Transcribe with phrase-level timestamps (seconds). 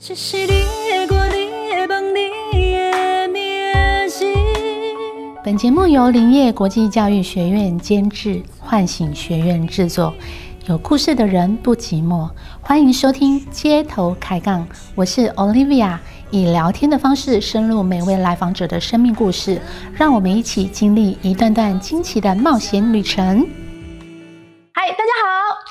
[0.00, 2.14] 这是你的歌，你的梦，
[2.52, 4.24] 你的名字。
[5.42, 10.14] 本节目由林业国际教育学院监制，唤醒学院制作。
[10.66, 12.30] 有故事的人不寂寞，
[12.60, 14.64] 欢迎收听街头开杠。
[14.94, 15.98] 我是 Olivia，
[16.30, 19.60] 以聊天的方式深入每位来访者的生命故事，
[19.92, 23.44] 让我们一起经历一段段惊奇的冒险旅程。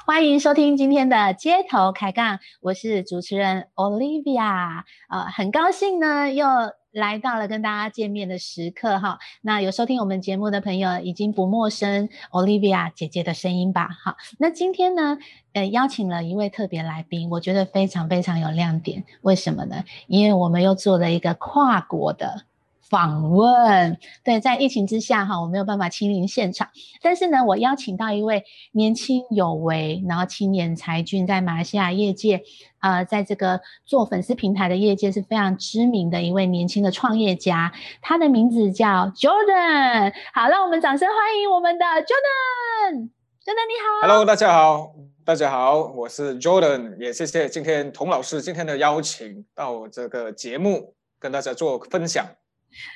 [0.08, 4.84] 欢迎收听今天的街头开杠，我是主持人 Olivia。
[5.10, 6.48] 呃，很高兴呢，又
[6.94, 9.20] 来到了跟大家见面的时刻哈。
[9.42, 13.90] 那有收听我们节目的朋友已经不陌生 Olivia 姐姐的声音吧？
[14.02, 15.18] 好，那今天呢，
[15.52, 19.04] 呃，邀请了一位特别来宾，我觉得非常非常有亮点。
[19.24, 19.84] 为什么呢？
[20.08, 22.44] 因为我们又做了一个跨国的。
[22.90, 26.70] 访问对，在疫情之下哈，我没有办法亲临现场，
[27.02, 32.44] 但是呢，我邀请到一位年轻有为，然后青年才俊，在马来西亚业界，
[32.80, 40.14] 呃，在这个做粉丝平台的业界是非常知名的一位年轻的创业家，他的名字叫 Jordan。
[40.34, 43.10] 好，让我们掌声欢迎我们的 Jordan。
[43.44, 44.94] Jordan 你好，Hello，大家好，
[45.26, 52.26] 大家好，我是 Jordan，也谢谢今天童老师今天的邀请到我这个节目跟大家做分享。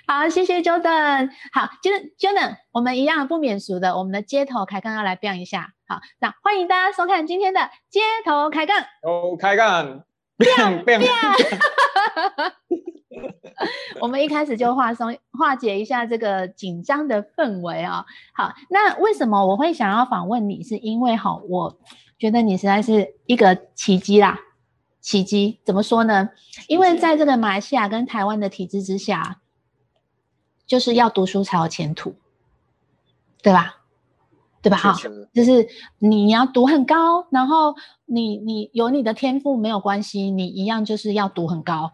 [0.08, 1.30] 好，谢谢 Jordan。
[1.52, 5.74] 好，Jordan 我们一样不免俗的，我们的街头开杠要来变一下。
[5.88, 8.80] 好，那欢迎大家收看今天的街头开杠。
[9.04, 10.04] 哦，开杠，
[10.38, 11.02] 变变。
[14.00, 18.06] 我们一开始就化松化解一下这个紧张的氛围啊。
[18.34, 20.64] 好，那为什么我会想要访问你？
[20.64, 21.78] 是因为哈，我
[22.18, 24.40] 觉得你实在是一个奇迹啦。
[25.02, 26.30] 奇迹怎么说呢？
[26.68, 29.41] 因为在这个马来西亚跟台湾的体制之下。
[30.72, 32.16] 就是要读书才有前途，
[33.44, 33.82] 对吧？
[34.62, 34.78] 对吧？
[34.78, 34.96] 哈，
[35.34, 35.68] 就是
[36.00, 41.92] 你要读很高，然后你你有你的天赋没有关系，你一样就是要读很高。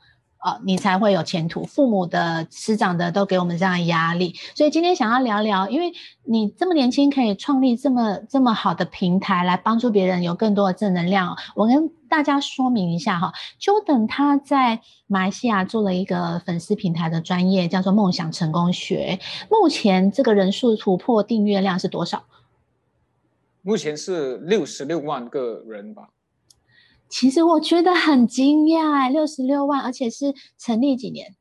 [0.48, 1.66] 啊，你才会有前途。
[1.66, 5.92] 父母的、师长的都给我们这样的压力，所以今天想要聊聊，因为
[6.24, 11.36] 你这么年轻，可以创立这么这么好的平台来帮助别人，有更多的正能量。
[11.54, 19.20] 我跟大家说明一下哈，Jordan 他在马来西亚做了一个粉丝平台的专业，叫做梦想成功学。
[19.52, 22.24] 目前这个人数突破订阅量是多少？
[23.64, 26.08] 目前是六十六万个人吧。
[27.10, 31.36] 其实我觉得很惊讶，六十六万，而且是成立几年？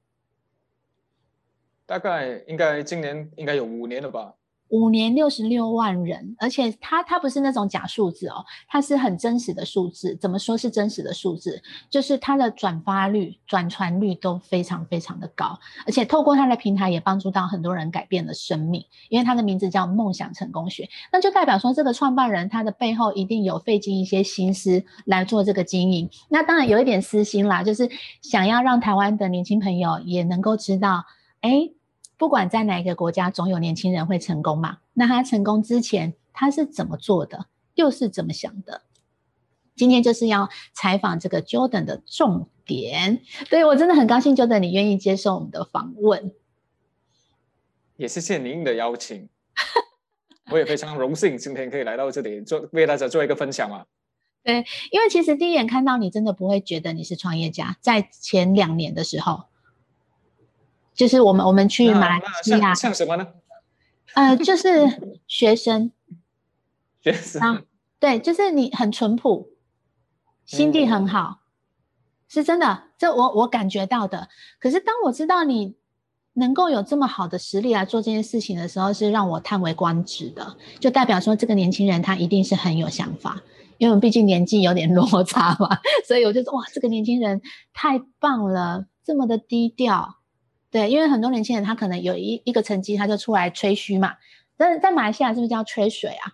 [1.85, 4.35] 大概应该今年应该有五年了吧。
[4.69, 10.17] 五年六十六万人，而且它它不是那种假数字哦，它是很真实的数字。
[10.21, 11.63] 怎么说是真实的数字？
[11.89, 18.85] 就是它的转发率、转传率都非常非常的高，而且透过它的平台也帮助到很多人改变了生命。
[19.09, 26.11] 因为它的名字叫梦想成功学，那就代表说这个创办人他的背后一定有费尽一些心思来做这个经营。
[26.29, 27.89] 那当然有一点私心啦，就是
[28.21, 31.05] 想要让台湾的年轻朋友也能够知道，
[31.41, 31.71] 哎。
[32.19, 34.79] 不管在哪一个国家，总有年轻人会成功嘛？
[34.95, 37.47] 那他成功之前，他是怎么做的？
[37.75, 38.83] 又是怎么想的？
[39.75, 43.21] 今天就是要采访这个 Jordan 的重点。
[43.51, 46.33] 对我真的很高兴，Jordan 你愿意接受我们的访问。
[47.99, 49.29] 也谢谢您的邀请，
[50.51, 53.85] 我也非常荣幸今天可以来到这里做为大家做一个分享嘛。
[54.43, 59.45] 对，因为其实第一眼看到你，真的不会觉得你是创业家，在前两年的时候。
[60.97, 63.29] 就是我们我们去马来西亚，像什么呢？
[64.15, 65.93] 呃，就是学生，
[67.05, 67.65] 学生，
[68.01, 69.51] 对，就是你很淳朴，
[70.47, 71.41] 心地很好，
[72.27, 74.29] 是真的，这我我感觉到的。
[74.59, 75.77] 可是当我知道你
[76.33, 80.57] 能够有这么好的实力来做这件事情的时候，是让我叹为观止的。
[80.81, 83.43] 就代表说，这个年轻人他一定是很有想法，
[83.77, 87.43] 因为我们毕竟年纪有点落差嘛， 所以我就说，哇，这个年轻人
[87.75, 90.17] 太棒了，这么的低调。
[90.71, 94.17] 对，因为很多年轻人他可能有一一个成绩，他就出来吹嘘嘛。
[94.57, 96.33] 但是在马来西亚是不是叫吹水啊？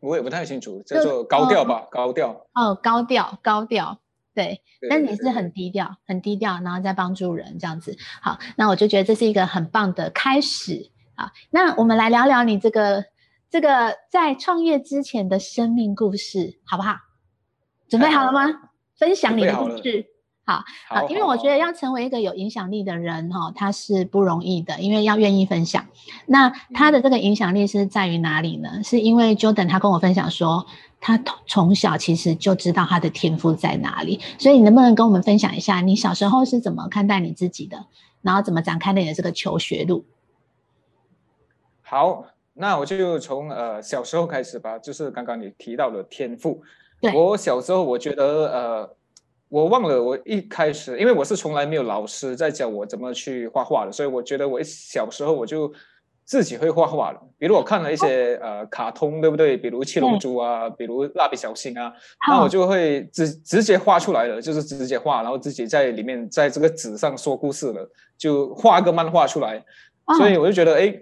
[0.00, 2.46] 我也不太清楚，叫做高调吧，高调。
[2.54, 4.00] 哦，高调，高调。
[4.34, 7.96] 对，但你是很低调，很低调，然后再帮助人这样子。
[8.20, 11.32] 好，那我就觉得这是一个很棒的开始啊。
[11.50, 13.04] 那我们来聊聊你这个
[13.48, 16.96] 这个在创业之前的生命故事，好不好？
[17.88, 18.70] 准备好了吗？
[18.96, 20.13] 分享你的故事。
[20.46, 25.86] 好好，因为我觉得要成为一个有影响力的人哈，他是不容易的，因为要愿意分享。
[26.26, 28.82] 那他的这个影响力是在于哪里呢？
[28.82, 30.66] 是因为 Jordan 他跟我分享说，
[31.00, 34.20] 他从小其实就知道他的天赋在哪里。
[34.38, 37.86] 所以，你能不能跟我们分享一下，你小时候是怎么看待你自己的，
[38.20, 40.04] 然后怎么展开你的这个求学路？
[41.80, 46.62] 好，那我就从呃小时候开始吧，就是刚刚你提到的天赋。
[47.14, 48.96] 我小时候我觉得呃。
[49.54, 55.72] 我忘了，我一开始因为我是从来没有老师在教我怎么去画画的，所以我觉得我一小时候我就
[56.24, 57.20] 自己会画画了。
[57.38, 59.56] 比如我看了一些呃卡通，对不对？
[59.56, 61.92] 比如七龙珠啊，比如蜡笔小新啊，
[62.28, 69.64] 那我就会直直接画出来了，就是直接画，然后自己在里面在这个纸上说故事了，就画个漫画出来。
[70.18, 70.92] 所以我就觉得，哎，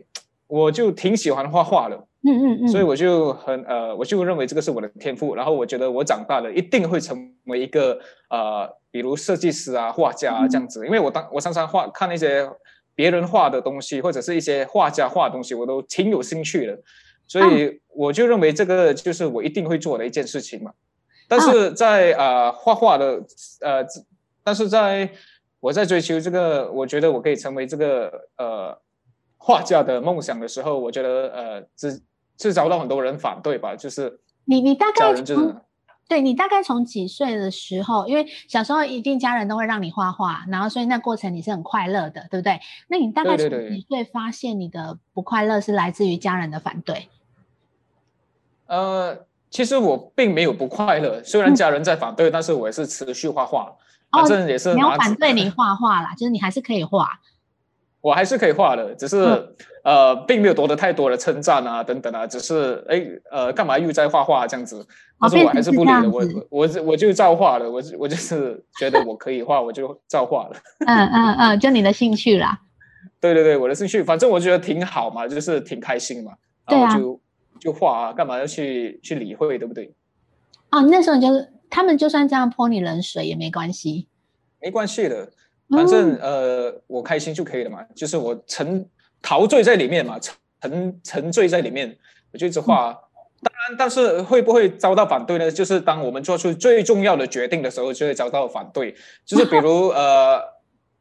[0.47, 2.07] 我就挺喜欢画画的。
[2.25, 2.69] 嗯嗯嗯。
[2.69, 5.35] 所以我就很呃，我就认为这个是我的天赋。
[5.35, 7.99] 然后我觉得我长大了一定会成为一个
[8.31, 10.85] 呃，比如设计师啊、画家啊这样子。
[10.87, 12.49] 因为我当我常常画看那些
[12.95, 16.79] 别人画的东西，或者是一些画家画的东西，我都挺有兴趣的。
[17.27, 20.73] 所以我就认为这个就是我一定会做的一件事情嘛。
[21.29, 23.23] 但是在呃画画的
[23.61, 23.85] 呃，
[24.45, 25.11] 但是在
[25.61, 28.79] 我在追求这个，我觉得我可以成为这个呃。
[29.45, 32.01] 画家的梦想的时候，我觉得呃，是
[32.43, 33.77] 是遭到很多人反对吧？
[33.77, 35.61] 就是你你大概从
[36.09, 42.61] 对你大概从几岁的时候，因为小时候一定家人都会让你画画，然后所以那过程你是很快乐的，对不对？
[42.89, 47.09] 那你大概从几岁发现你的不快乐是来自于家人的反对？
[48.67, 53.75] 呃，其实我并没有不快乐，虽然家人在反对，但是我也是持续画画，
[54.11, 57.21] 反正也是没有反对你画画啦，就是你还是可以画。
[58.03, 59.17] 我还是可以画的，只是
[59.85, 63.01] 呃，并没有夺得太多的称赞啊，等等啊，只是哎
[63.31, 64.85] 呃，干嘛又在画画这样子？
[65.21, 70.57] 但是我还是不理的，我我我就照画了，我我就是觉得我可以画，我就照画了。
[70.87, 72.61] 嗯嗯嗯，就你的兴趣啦。
[73.21, 76.33] 对对对，我的兴趣，反正我觉得挺好嘛，就是挺开心嘛，
[76.67, 77.21] 然后就
[77.61, 79.95] 就画啊，干嘛要去去理会，对不对？
[80.73, 84.09] 哦，那时候就是他们就算这样泼你冷水也没关系，
[84.61, 85.31] 没关系的。
[85.73, 88.87] 反正呃，我开心就可以了嘛，就是我沉
[89.23, 90.19] 陶醉在里面嘛，
[90.61, 91.97] 沉沉醉在里面，
[92.33, 92.93] 我就一直画。
[93.43, 95.51] 当然，但是会不会遭到反对呢？
[95.51, 98.95] 就是当我们做出最重要的决定的时候，就会遭到反对。
[99.25, 100.41] 就是比如 呃，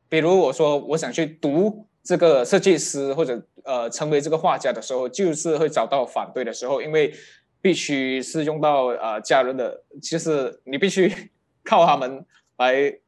[0.09, 7.13] 比如我说我想去读这个设计师或者呃成为这个画家的时候，就是会遭到反对的时候，因为
[7.61, 11.13] 必须是用到呃家人的，就是你必须
[11.63, 12.25] 靠他们
[12.57, 13.00] 来。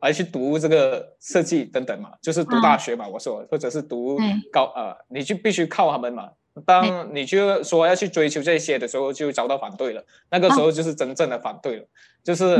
[0.00, 4.18] 来去读这个设计等等嘛，就是读大学嘛，我说，或者是读
[4.52, 6.30] 高呃，你就必须靠他们嘛。
[6.64, 10.04] 当你就说要去追求这些的时候，就遭到反对了。
[10.30, 11.86] 那个时候就是真正的反对了，
[12.24, 12.56] 就是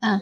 [0.00, 0.20] 嗯，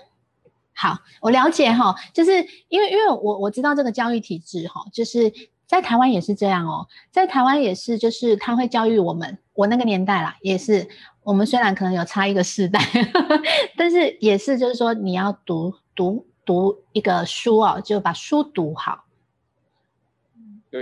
[0.74, 2.32] 好，我了解哈，就是
[2.68, 5.32] 因为因为我我知道这个教育体制哈，就是
[5.66, 10.86] 在台湾也是这样哦，在台湾也是，就是他会教育我们，我那个年代啦，也是
[11.22, 12.80] 我们虽然可能有差一个世代，
[13.76, 16.26] 但是也是就是说你要读读。
[16.48, 19.04] 读一个书啊，就把书读好。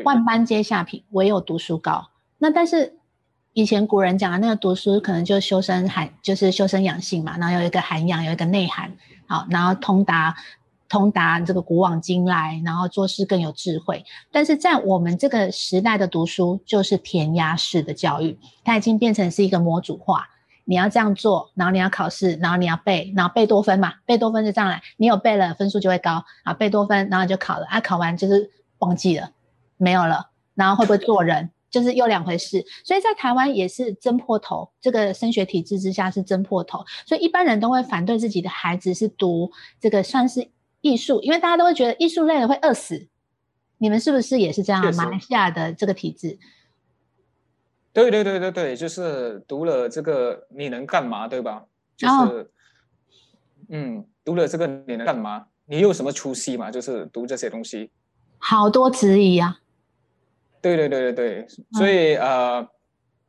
[0.05, 2.11] 万般皆下品，唯有读书高。
[2.39, 2.97] 那但是
[3.53, 7.37] 以前古人讲的那个读书，可能就修身涵，就是修身养性嘛。
[7.39, 8.97] 然后有一个涵养，有一个内涵，
[9.27, 10.37] 好，然后通达
[10.89, 14.05] 通达这个古往今来，然后做事更有智慧。
[14.31, 20.29] 但是在我们这个时代的读书，就是填鸭式的教育，它已经变成是一个模组化。
[20.69, 26.53] 你要这样做，然后你要考试，然后你要背，然后背多分嘛，背多分就这样来，你有背了，分数就会高啊。
[26.53, 29.31] 背多分，然后就考了啊，考完就是忘记了，
[29.77, 32.65] 没有了，然后会不会做人，就是又两回事。
[32.85, 43.09] 所以在台湾也是争破头，这个升学体制之下是争破头，所以一般人都会反对自己的孩子是读这个算是艺术，因为大家都会觉得艺术类的会饿死。
[43.79, 44.83] 你们是不是也是这样？
[44.97, 46.39] 马来西亚的这个体制？
[47.97, 51.65] 对对对对对，就是读了这个你能干嘛，对吧？
[51.97, 52.51] 就是，
[53.71, 55.47] 嗯，读了这个你能干嘛？
[55.65, 56.71] 你有什么出息嘛？
[56.71, 57.91] 就是读这些东西，
[58.37, 59.61] 好多质疑啊。
[60.61, 62.69] 对对对对对，所以呃，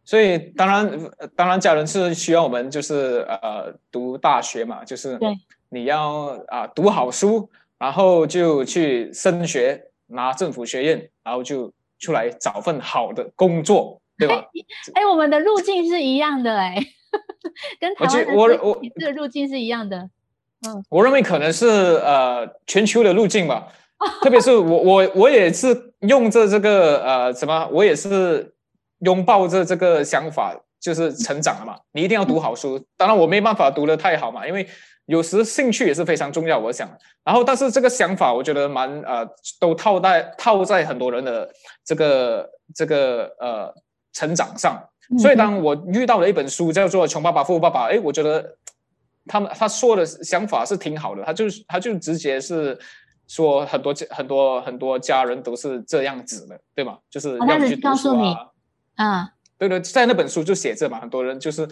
[0.03, 0.99] 所以当然
[1.33, 5.17] 当然，家人是需要我们就是呃读大学嘛，就是
[5.69, 14.01] 你要啊读好书，然后就去升学，拿政府学院，然后就出来找份好的工作。
[14.17, 14.45] 对吧？
[14.93, 16.75] 哎，我们的路径是一样的，哎，
[17.79, 20.09] 跟台湾我我这个路径是一样的。
[20.67, 23.67] 嗯，我认为可能是呃全球的路径吧，
[24.23, 28.51] 特别是我我我也是用着这个呃什么，我也是
[29.01, 31.77] 拥抱着这个想法，就是成长了嘛。
[31.91, 34.67] 你一定要读好书，当然我没办法读的太好嘛，因为
[35.05, 36.57] 有时兴趣也是非常重要。
[36.57, 36.89] 我想，
[37.23, 39.23] 然后但是这个想法我觉得蛮呃
[39.59, 41.47] 都套在套在很多人的
[41.85, 43.71] 这个这个呃。
[44.17, 44.75] 成长上，
[45.19, 48.57] 所以当我遇到了一本书叫做《穷爸爸富爸爸》，哎，我觉得
[49.27, 52.75] 他们他说的想法是挺好的，他就是他就直接是
[53.27, 56.97] 说很多很多很多家人都是这样子的，对吗？
[57.11, 58.49] 就是要去读书啊，
[58.95, 61.67] 嗯，对对，在那本书就写着嘛，很多人就是、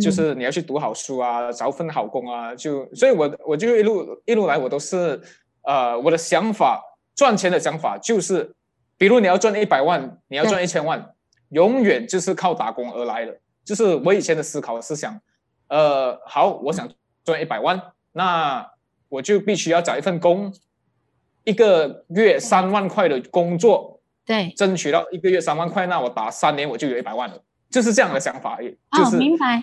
[0.00, 5.20] 就是你要去读好书啊，找份好工啊，就所以我我就一路一路来我都是
[5.64, 6.82] 呃我的想法
[7.14, 8.54] 赚钱的想法就是，
[8.96, 11.14] 比如你要赚一百万，你要赚一千万，
[11.50, 13.38] 永远就是靠打工而来的。
[13.62, 15.20] 就是我以前的思考是想，
[15.68, 16.88] 呃，好，我想
[17.22, 17.80] 赚一百万，
[18.12, 18.68] 那
[19.08, 20.52] 我就必须要找一份工，
[21.44, 27.40] 一个月三万块的工作，对，争取到一个月三万块，那我打三年我就有一百万了，
[27.70, 28.70] 就是这样的想法而已。
[28.96, 29.62] 就哦，是明白，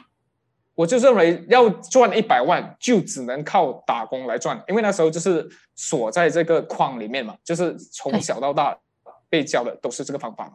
[0.75, 8.77] 我就认为要赚一百万，就只能靠打工来赚，因为那时候就是锁在这个框里面嘛，就是从小到大
[9.27, 10.53] 被教的都是这个方法嘛。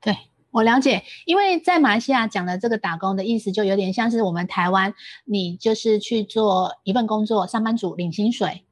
[0.00, 0.16] 对。
[0.58, 4.92] 我了解，因为在马来西亚讲的这个打工的意思，就有点像是我们台湾，
[5.24, 8.64] 你就是去做一份工作，上班族领薪水，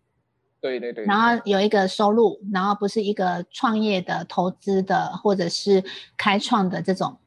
[0.61, 5.85] 对对对，然后有一个收入，然后不是一个创业的、投资的或者是
[6.17, 7.19] 开创的这种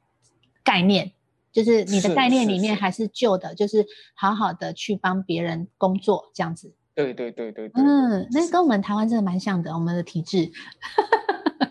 [0.61, 1.13] 概念，
[1.53, 6.73] 就是你的概念里面还是旧的，就是好好的去帮别人工作这样子。
[6.93, 10.51] 对对对对对，嗯，那跟我们台湾真的蛮像的，我们的体制。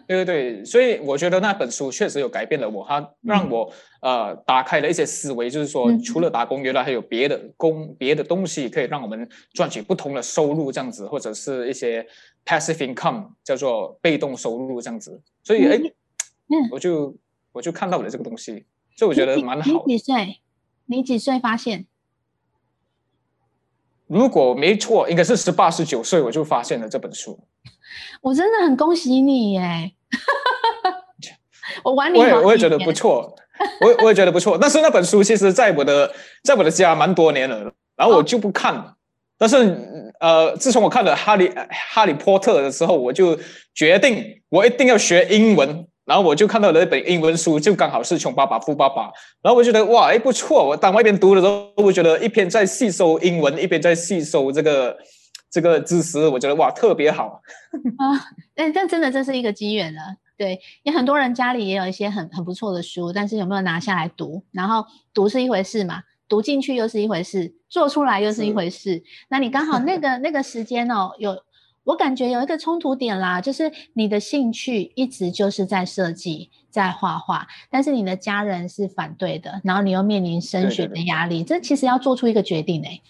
[0.08, 12.06] 对对对，所以我觉得那本书确实有改变了我，它让我、呃打开了一些思维，就是说嗯除了打工，原来还有别的工、别的东西可以让我们赚取不同的收入，这样子，或者是一些
[12.46, 15.20] passive income，叫做被动收入这样子。
[15.44, 17.14] 所以哎，嗯我就
[17.52, 18.64] 我就看到了这个东西，
[18.96, 19.98] 所以我觉得蛮好你。
[19.98, 20.40] 几岁？
[20.86, 21.86] 你几岁发现？
[24.06, 27.38] 如果没错，应该是十八、十九岁我就发现了这本书。
[28.22, 29.92] 我真的很恭喜你耶！
[31.84, 33.34] 我玩你我也我也觉得不错，
[33.80, 34.58] 我我也觉得不错。
[34.60, 36.10] 但是那本书其实在我的
[36.42, 38.94] 在我的家蛮多年了，然后我就不看了。
[39.36, 43.38] 但是呃，自从我看了哈利哈利波特的时候，我就
[43.74, 45.86] 决定我一定要学英文。
[46.04, 49.02] 然后我就看到了一本英文书，就刚好是《穷爸爸富爸爸》。
[49.42, 50.66] 然后我觉得哇，哎不错。
[50.66, 54.96] 我当外边读的时候，我觉得一边在吸收英文，一边在吸收这个
[55.50, 57.40] 这个知识，我觉得哇特别好。
[57.98, 60.16] 啊，但但真的这是一个机缘了。
[60.36, 64.44] 对，也很多人家里也有一些很很不错的书，但是有没有拿下来读？
[64.52, 69.02] 然后读是一回事嘛，读进去又是一回事，做出来又是一回事。
[69.30, 71.42] 那你刚好那个那个时间哦，有
[71.82, 83.00] 我感觉有一个冲突点啦，就是你的兴趣一直就是在设计，在画画，但是你的家人是反对的，然后你又面临升学对对对的压力，这其实要做出一个决定哎、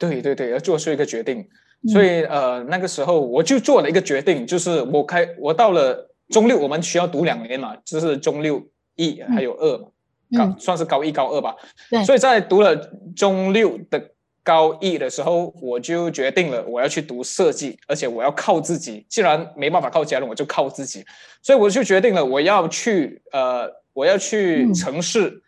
[0.00, 1.38] 对对对，要做出一个决定。
[1.38, 8.62] 嗯所以呃，那个时候我就做了一个决定，就是我开我到了中六，我们需要读两年嘛，就是中六
[8.96, 9.88] 一还有二嘛，
[10.36, 11.56] 高嗯，算是高一高二吧。
[11.88, 12.76] 对所以在读了
[13.16, 14.10] 中六的
[14.42, 19.06] 高一的时候，我就决定了我要去读设计，而且我要靠自己。
[19.08, 21.02] 既然没办法靠家人，我就靠自己。
[21.40, 25.42] 所以我就决定了我要去呃，我要去嗯城市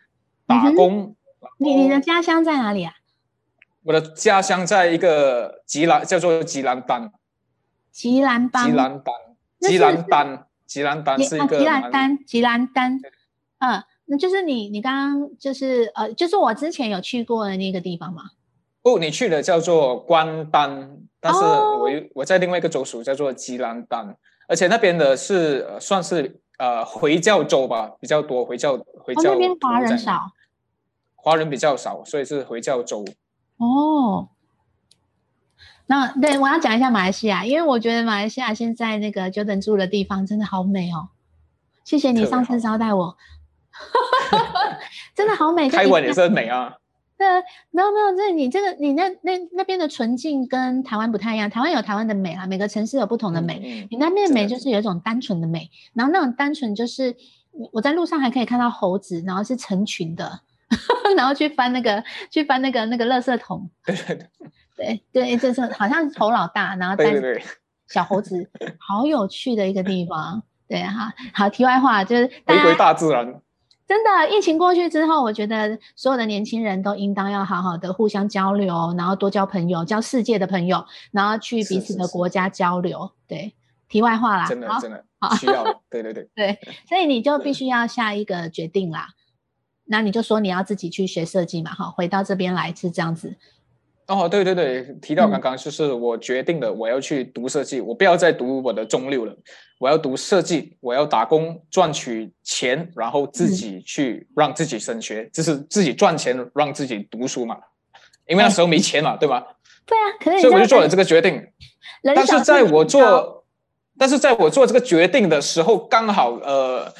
[0.47, 1.15] 打工。
[1.59, 2.91] 你你的家乡在哪里啊？
[3.83, 7.11] 我的家乡在一个吉兰，叫做吉兰丹。
[7.91, 8.65] 吉兰丹。
[8.65, 9.25] 吉兰丹，
[9.59, 12.99] 吉兰丹，吉兰丹是一个吉兰丹，吉兰丹，
[13.59, 18.23] 嗯，那就是你你刚刚就是呃，就是我之前有去过的那个地方嘛。
[18.81, 24.17] 不，你去的叫做关丹，但是哦我又我在另外一个州属叫做吉兰丹，
[24.49, 30.31] 而且那边的是、呃、算是呃回教州吧，比较多回教回哦，教那边华人少
[31.15, 33.05] 华人比较少，所以是回教州。
[33.57, 34.29] 哦。
[35.85, 41.09] 那对我要讲一下马来西亚，因为我觉得马来西亚现在那个久等住的地方真的好美哦。
[41.83, 43.17] 谢谢你上次招待我，
[45.13, 45.69] 真的好美。
[45.69, 46.77] 台湾也是很美啊，
[47.17, 47.27] 对，
[47.71, 53.59] 没有没有，这你这个你那那那边的纯净跟台湾不太一样，台湾有台湾的美啦，每个城市有不同的美。
[53.61, 57.13] 嗯，你那边的美就是有一种单纯的美，然后那种单纯就是
[57.51, 60.39] 我我在路上还可以看到猴子，然后是成群的，
[61.17, 64.29] 然后去翻那个去翻那个那个垃圾桶，对 对对
[64.75, 67.13] 对对，就是好像猴老大，然后带
[67.87, 68.49] 小猴子，
[68.79, 70.43] 好有趣的一个地方。
[70.67, 73.41] 对哈，好，题外话就是回归大自然。
[73.85, 83.11] 真的，疫情过去之后，我觉得所有的年轻人都应当要好好的互相交流，然后多交朋友，交世界的朋友，然后去彼此是是是的国家交流。
[83.27, 83.53] 对，
[83.89, 86.27] 题外话啦，真的真的好需要的，对对对。
[86.33, 89.09] 对，所以你就必须要下一个决定啦。
[89.85, 93.35] 那你就说你要自己去学设计嘛，哈，回到这边来是这样子。
[94.07, 99.33] 哦，对对对，提到嗯刚刚就是我决定了，我要去读设计，我不要再读我的中六了，
[99.79, 107.57] 我要读设计，我要打工赚取钱，然后自嗯己去让自己升学，就是自己赚钱让自己读书嘛，
[108.27, 109.41] 因为那哎时候没钱嘛，对吧？
[109.85, 111.41] 对啊，可是所以我就做了这这个决定。
[112.03, 113.45] 但是在我做，
[113.97, 116.93] 但是在我做这个决定的时候，刚好呃，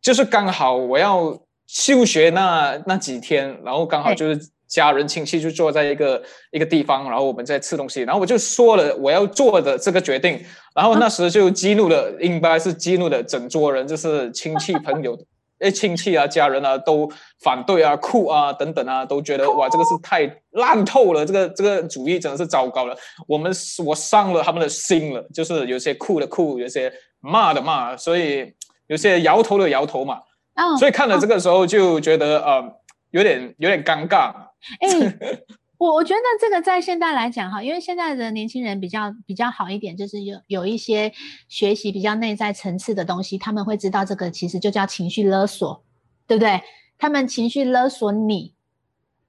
[0.00, 10.40] 就是刚好我要休学那那几天，然后刚好哎就是家人亲戚就坐在一个一个地方，然后我们在吃东西，然后我就说了我要做的这个决定，
[10.74, 15.18] 然后那时就激怒了，应该是激怒了整桌人，就是亲戚朋友。
[15.58, 17.10] 哎，亲戚啊、家人啊都
[17.42, 22.94] 反对啊、酷啊等等啊，都觉得哇，这个是太 烂透了，这个这个主意真的是糟糕了。
[23.26, 23.50] 我们
[23.82, 28.52] 我伤了他们的心了，就是有些酷的酷，有些骂的骂，所以
[28.88, 30.18] 有些摇头的摇头嘛。
[30.56, 34.32] 哦，所以看了这个时候就觉得呃有点有点尴尬。
[34.80, 34.88] 哎、
[35.78, 41.12] 我我觉得这个在现在来讲哈，因为现在的年轻人比较比较好一点，就是有有一些
[41.48, 45.82] 学习比较内在层次的东西，他们会知道这个其实就叫情绪勒索，
[46.26, 46.62] 对不对？
[46.98, 48.54] 他们情绪勒索你，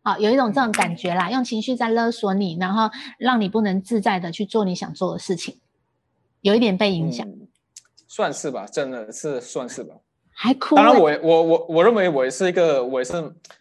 [0.03, 5.59] 啊，有一种这种感觉啦，用情绪在勒索你，然后让你不能自在的去做你想做的事情，
[6.39, 7.49] 有一点被影响，嗯，
[8.07, 9.95] 算是吧，真的是算是吧。
[10.39, 13.11] 还哭、当然欸我，我我我认为我也是一个我也是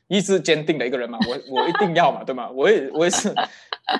[0.08, 2.50] 意志坚定的一个人嘛，我我一定要嘛，对吗？
[2.50, 3.34] 我也我也是，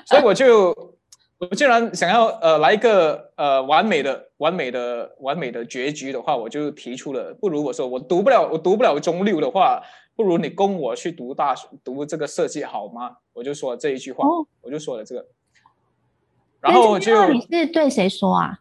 [0.05, 0.93] 所以我就
[1.39, 9.81] 我既然想要呃来一个呃完美的完美的完美的结局的话，我就提出了，不如我说我读不了我读不了中六的话，
[10.15, 13.17] 不如你供我去读大学读这个设计好吗？
[13.33, 15.25] 我就说这一句话，哦我就说了这个，
[16.61, 18.59] 然后那这句话就你是对谁说啊？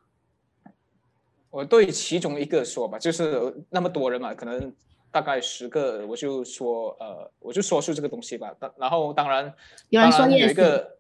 [1.57, 4.71] 我对其中一个说吧，就是那么多人嘛，可能
[5.11, 8.55] 大概十个，我就说呃，我就说出这个东西吧。
[8.61, 9.55] 当然后当然，
[9.89, 10.99] 有人说有一个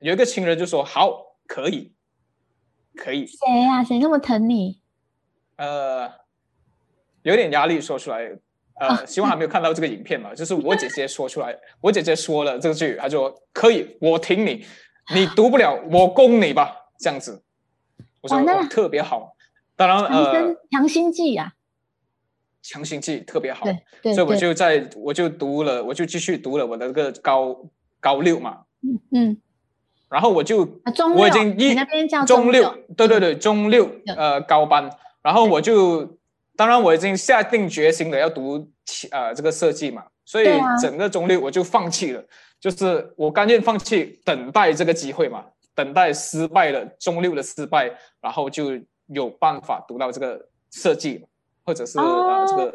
[0.00, 1.92] 有一个亲人就说好，可以，
[2.96, 4.80] 可以，谁呀、谁那么疼你？
[5.54, 6.10] 呃，
[7.22, 8.36] 有点压力说出来。
[8.80, 14.64] 呃，希望还没有看到这个影片嘛，就是我姐姐说出来，我姐姐说了这句，她说可以，我挺你，
[15.14, 17.44] 你读不了，我供你吧，这样子。
[18.20, 19.36] 我说哇那特别好，
[19.76, 21.54] 当然呃，强心剂呀、
[22.62, 27.56] 强心剂特别好，对对所以我就在我就读了，我就继续读了我的这个高
[27.98, 28.60] 高六嘛，
[29.10, 29.36] 嗯，
[30.08, 34.90] 然后我就啊中六我已经一那边叫中六对对对，中六对呃高班，
[35.22, 36.18] 然后我就
[36.54, 40.46] 当然我已经下定决心了要读其呃这个设计嘛，所以
[40.80, 42.22] 整个中六我就放弃了，
[42.60, 48.78] 就是我甘愿放弃等待这个机会嘛，等待失败了中六的失败，然后就
[49.12, 51.26] 有办法读到这个设计，
[51.64, 52.74] 或者是、呃这哦个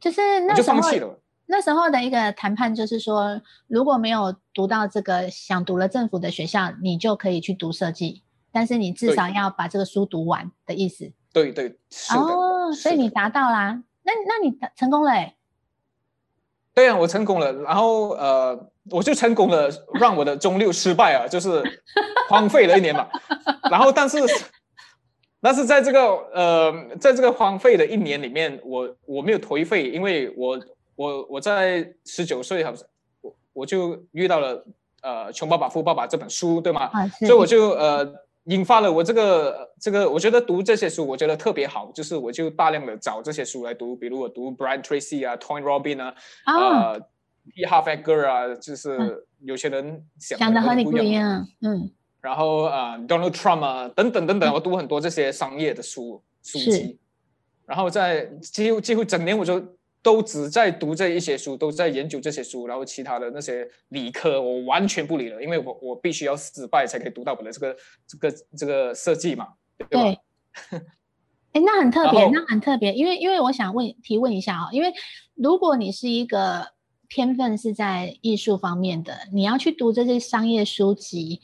[0.00, 1.18] 就是那就放弃了。
[1.46, 11.12] 那时候的一个谈判就是说，如果没有读到这个想读了政府的学校，你就可以去读设计，但是你至少要把这个书读完的意思。
[11.32, 12.20] 对对，是的。
[12.20, 15.36] 哦，所以你达到啦，那那你成功了哎、
[16.74, 21.62] 对啊，我成功了，然后呃，我就成功了，让我的中六失败啊，就是
[22.28, 23.06] 荒废了一年嘛。
[23.70, 24.18] 然后，但是，
[25.44, 26.00] 但是在这个
[26.32, 30.58] 呃，在这个荒废的一年里面，我我没有颓废，因为我
[30.96, 32.82] 我我在十九岁，好像
[33.20, 34.64] 我我就遇到了
[35.02, 36.84] 呃《穷爸爸富爸爸》这本书，对吗？
[36.94, 38.10] 啊，所以我就呃
[38.44, 47.00] 引发了我这个这个，我觉得读这些书我觉得特别好，就是我就大量的找这些书来读，比如我读 Brian Tracy 啊，Tony Robbins 啊，啊，呃
[47.54, 47.66] P.
[47.66, 51.12] Harv 啊，就是有些人想想的和你不一。
[51.12, 51.90] 样，嗯，
[52.24, 56.98] 然后呃 Donald Trump 啊，等等等等，我读很多这些商业的书书籍，
[57.66, 59.62] 然后在几乎几乎整年我就
[60.02, 70.02] 都只在读这一些书，都在研究这些书，然后其他的那些理科我完全不理了，因为我我必须要失败才可以读到我的这个这个这个设计嘛，对吧？
[70.02, 70.80] 对。
[71.52, 74.92] 哎，那很特别，那很特别，因为因为我想问提问一下啊、因为
[75.34, 76.72] 如果你是一个
[77.08, 81.40] 天分是在艺术方面的，你要去读这些商业书籍，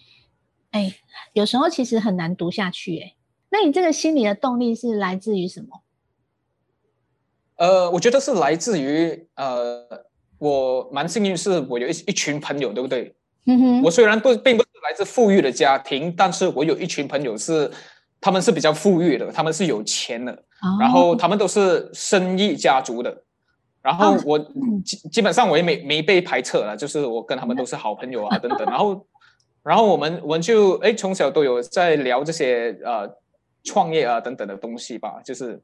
[0.71, 0.95] 哎，
[1.33, 3.15] 有时候其实很难读下去，哎，
[3.51, 5.83] 那你这个心理的动力是来自于什么？
[7.57, 9.87] 呃，我觉得是来自于呃，
[10.39, 13.15] 我蛮幸运，是我有一一群朋友，对不对？
[13.47, 17.71] 嗯哼，我虽然不并不是来自富裕的家庭，但是我有一群朋友是，
[18.21, 20.33] 他们是比较富裕的，他们是有钱的，
[20.79, 23.25] 然哦后他们都是生意家族的，
[23.83, 24.83] 然后哦我嗯。
[24.85, 29.07] 基基本上我也没没被排斥了，就是我跟他们都是好朋友啊 等等，然后
[29.63, 33.09] 然后我们我们就哎从小都有在聊这些呃
[33.63, 35.61] 创业啊等等的东西吧，就是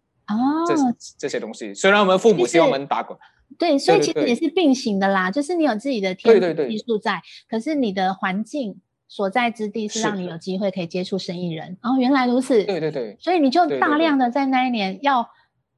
[0.67, 3.19] 这、哦，这些东西，虽然我们父母其希望我实们打滚，
[3.59, 11.79] 对，所以其实也是并行的啦，就是你有自己的天赋对对对技术在，可是你的环境所在之地是是让你有机会可以接触生意人。
[11.83, 12.65] 哦，原来如此。
[12.65, 13.17] 对对对。
[13.19, 15.29] 所以你就大量的在那一年要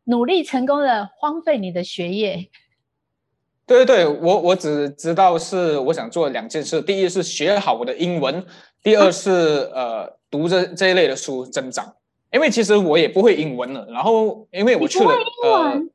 [0.04, 2.48] 努力成功的荒废你的学业。
[3.68, 8.44] 对对对，我我只知道是我想做两件事，第一是学好我的英文，
[8.83, 11.94] 第二是、呃读这这一类的书增长。
[12.31, 15.90] 因为其实我也不会英文了，然后因为我去了呃文，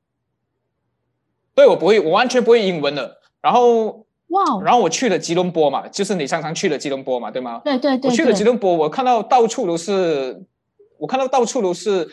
[1.53, 3.21] 对我不会，我完全不会英文了。
[3.39, 7.61] 然后，哇哦，然后我去了吉隆坡嘛，就是你常常去了吉隆坡嘛，对吗？
[7.63, 10.43] 对对对，我去了吉隆坡，我看到到处都是，
[10.97, 12.09] 我看到到处都是，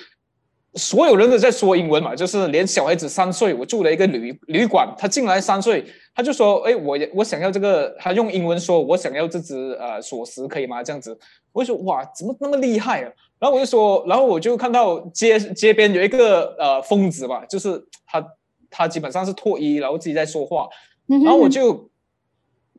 [0.75, 10.83] 所有人都在说英文嘛，就是连小孩子三岁，我住了一个旅旅馆，他进来三岁，他就说，哎，我我想要这个，他用英文说，我想要这只呃锁匙，可以吗？
[10.83, 11.19] 这样子，
[11.53, 13.13] 我就说，哇，怎么那么厉害啊？
[13.39, 18.25] 然后我就说，然后我就看到街街边有一个呃疯子吧，就是他
[18.71, 20.69] 他基本上是脱衣，然后自己在说话，
[21.07, 21.89] 然后我就。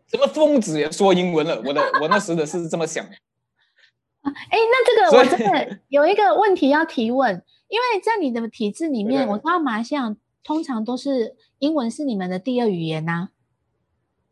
[0.07, 1.61] 怎么疯子也说英文了？
[1.65, 3.05] 我的我那时的是这么想。
[3.05, 3.13] 哎，
[4.51, 7.41] 那这个我真的有一个问题要提问，
[7.71, 13.29] 因为在你的体制里面，我知道马来西亚通常都是英文是你们的第二语言呐、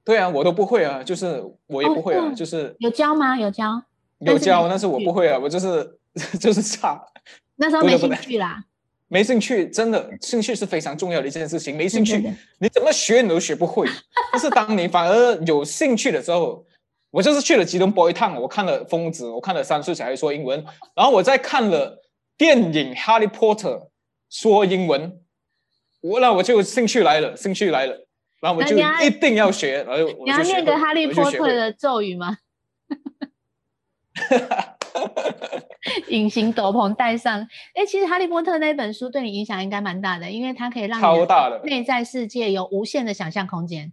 [0.03, 3.39] 对啊，我都不会啊，就是我也哦不会啊，是就是有教吗？
[3.39, 3.81] 有教？
[4.19, 5.97] 有教，但是我不会啊，我就是
[6.37, 7.01] 就是差，
[7.55, 8.65] 那时候没兴趣啦。
[9.07, 13.87] 没兴趣，真的兴趣是非常重要的一件事情，没兴趣你怎么学你都学不会。
[14.33, 16.65] 但是当你反而有兴趣的时候，
[17.09, 21.99] 我就是去了吉隆坡一趟，我看了《疯子》，我看了三岁小孩说英文，然后我再看了
[22.39, 23.69] 电影《哈利波特》
[24.29, 25.19] 说英文，
[25.99, 28.07] 我那我就兴趣来了，兴趣来了，
[28.39, 32.37] 然后我就一定要学，然后我 你要念个哈利波特的咒语吗？
[36.07, 37.45] 隐形斗篷戴上。
[37.73, 43.91] 哎，其实哈利波特那本书对你影响应该蛮大的，因为它可以让你的超大的，内在世界有无限的想象空间。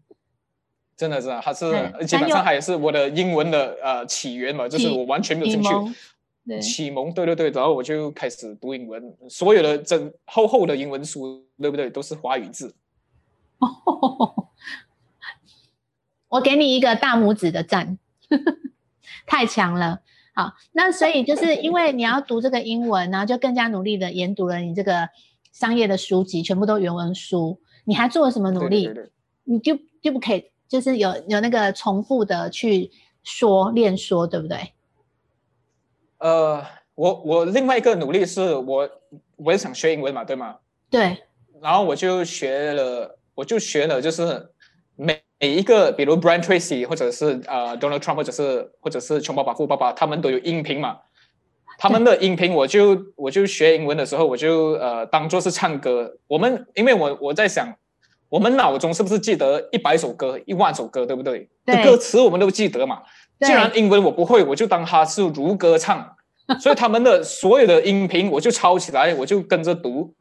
[0.97, 5.69] 真的真的，它是对基本上它也是我的英文的呃起源嘛，就是启我完全没有启兴趣。
[6.61, 11.91] 启蒙，对对对，然后我就开始读英文，所有的整厚厚的英文书，对不对？
[11.91, 12.75] 都是华语字。
[16.29, 17.99] 我给你一个大拇指的赞，
[19.27, 20.01] 太强了。
[20.35, 25.09] 好，那所以就是因为你要读这个英文，然后就更加努力的研读了你这个
[25.51, 27.59] 商业的书籍，全部都原文书。
[27.85, 28.85] 你还做了什么努力？
[28.85, 29.11] 对对对
[29.45, 32.91] 你就就不可以，就是有有那个重复的去
[33.23, 34.73] 说练说，对不对？
[36.19, 38.89] 呃，我我另外一个努力是我
[39.37, 40.57] 我也想学英文嘛，对吗？
[40.91, 41.19] 对，
[41.61, 44.51] 然后我就学了，我就学了，就是
[44.97, 50.99] 每每一个，比如 Brian Tracy 或者是呃 Donald Trump 或者是或者是穷爸爸富爸爸，他们都有音频嘛。
[51.79, 56.17] 他们的音频，我就我就学英文的时候，我就呃当做是唱歌。
[56.27, 57.71] 我们因为我我在想，
[58.31, 61.51] 我们脑中是不是记得一百首歌、一万首歌，对不对？
[61.67, 63.03] 对歌词我们都记得嘛。
[63.39, 66.15] 对既然英文我不会，我就当它是如歌唱。
[66.61, 70.15] 所以他们的所有的音频我就抄起来，我就跟着读。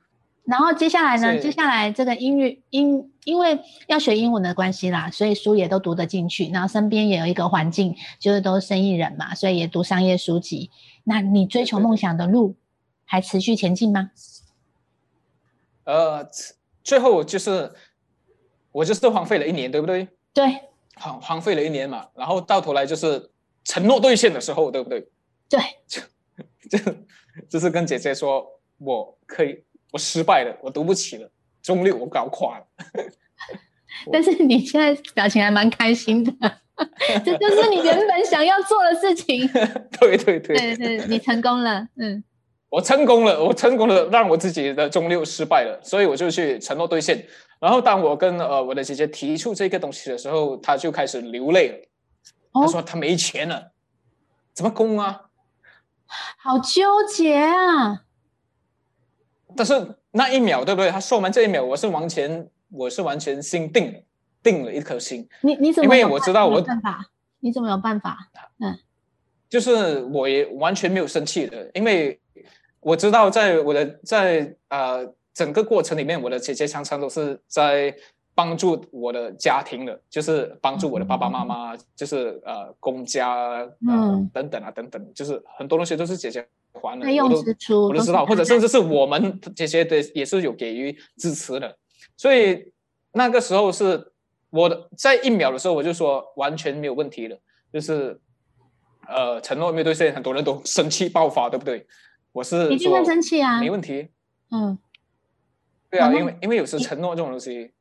[0.44, 1.40] 然后接下来呢？
[1.40, 6.50] 接下来这个英语英，因为要学英文的关系啦，所以书也都读得进去。
[6.50, 10.72] 然后身边也有一个环境，就是都是生意人嘛，所以也读商业书籍。
[11.04, 12.56] 那你追求梦想的路
[13.06, 14.10] 还持续前进吗？
[15.84, 16.28] 呃，
[16.84, 17.72] 最后就是
[18.72, 20.08] 我就是荒废了一年，对不对？
[20.34, 20.62] 对
[20.96, 23.30] 荒荒废了一年嘛，然后到头来就是
[23.64, 25.08] 承诺兑现的时候，对不对？
[25.50, 25.60] 对，
[26.70, 26.80] 就
[27.50, 28.46] 就是跟姐姐说，
[28.78, 31.30] 我可以，我失败了，我读不起了，
[31.62, 32.66] 中六我搞垮了。
[34.12, 36.32] 但是你现在表情还蛮开心的，
[37.24, 39.48] 这就是你原本想要做的事情。
[40.00, 42.24] 对对对，对对，你成功了，嗯，
[42.76, 47.26] 我成功了，我成功了，让我自己的中六失败了，所以我就去承诺兑现。
[47.58, 51.78] 然后当我跟呃我的姐姐提出这个东西的时候，她就开始流泪了。
[52.52, 53.72] 她哦说她没钱了，
[54.54, 55.22] 怎么供啊？
[56.38, 58.04] 好纠结啊。
[59.56, 60.92] 但是那一秒，对不对？
[60.92, 64.00] 她说完这一秒，我是完全我是完全心定了，
[64.44, 65.26] 定了一颗心。
[65.40, 67.06] 你你怎么因为我知道我办法？
[67.40, 68.18] 你怎么有办法？
[68.60, 68.78] 嗯
[69.48, 72.20] 就是我也完全没有生气的，因为
[72.86, 77.92] 我知道在我的在呃整个过程里面，我的姐姐常常都是在
[78.36, 84.30] 帮助我的家庭的，就是帮助我的爸爸妈妈，就是呃公家呃、嗯。
[84.32, 91.76] 等等啊等等，就是很多东西都是姐姐还了，费用我都支出我都知道，或者甚至是我们这些的也是有给予支持的，
[92.16, 92.72] 所以
[93.14, 94.12] 那个时候是
[94.52, 97.36] 我的在一秒的时候我就说完全没有问题了，
[97.74, 98.20] 就是
[99.08, 101.88] 呃承诺没有兑现，很多人都生气爆发，对不对？
[102.36, 104.10] 我是一定会说生气啊没问题，
[104.52, 104.78] 嗯，
[105.90, 107.72] 对啊，因为因为有时承诺这种东西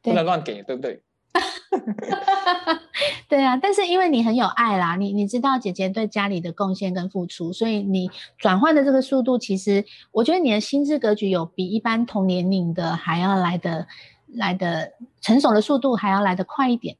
[0.00, 1.02] 不能乱给，对不对？
[3.28, 13.86] 对啊，但是因为你很有爱啦，你你知道姐姐对家里的贡献跟付出，所以你转换的这个速度，其实我觉得你的心智格局有比一般同年龄的还要来的
[14.26, 16.96] 来的成熟的速度还要来得快一点。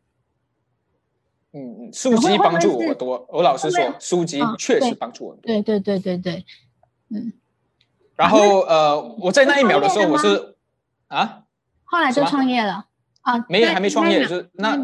[1.53, 5.47] 嗯嗯，书籍帮助我多，我老实说，书籍嗯确实帮助我很多。
[5.47, 6.45] 对对对对对，
[8.17, 10.57] 然后呃，我在那一秒的时候，我是
[11.07, 11.45] 啊，
[11.85, 12.87] 后来就创业了
[13.23, 13.45] 啊？
[13.49, 14.75] 没有还没创业，是那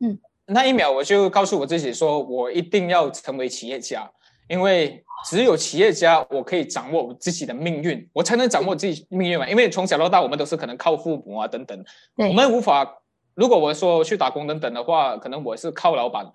[0.00, 4.10] 嗯那一秒我就告诉我自己说，我一定要成为企业家，
[4.48, 9.46] 因为只有企业家，我可以掌握我自己的命运，我才能掌握自己命运嘛。
[9.46, 11.84] 因为从小到大，我们都是可能靠父母啊等等，
[12.16, 13.02] 我们无法。
[13.34, 16.26] 如果我说去打工等等的话，可能我是靠老板，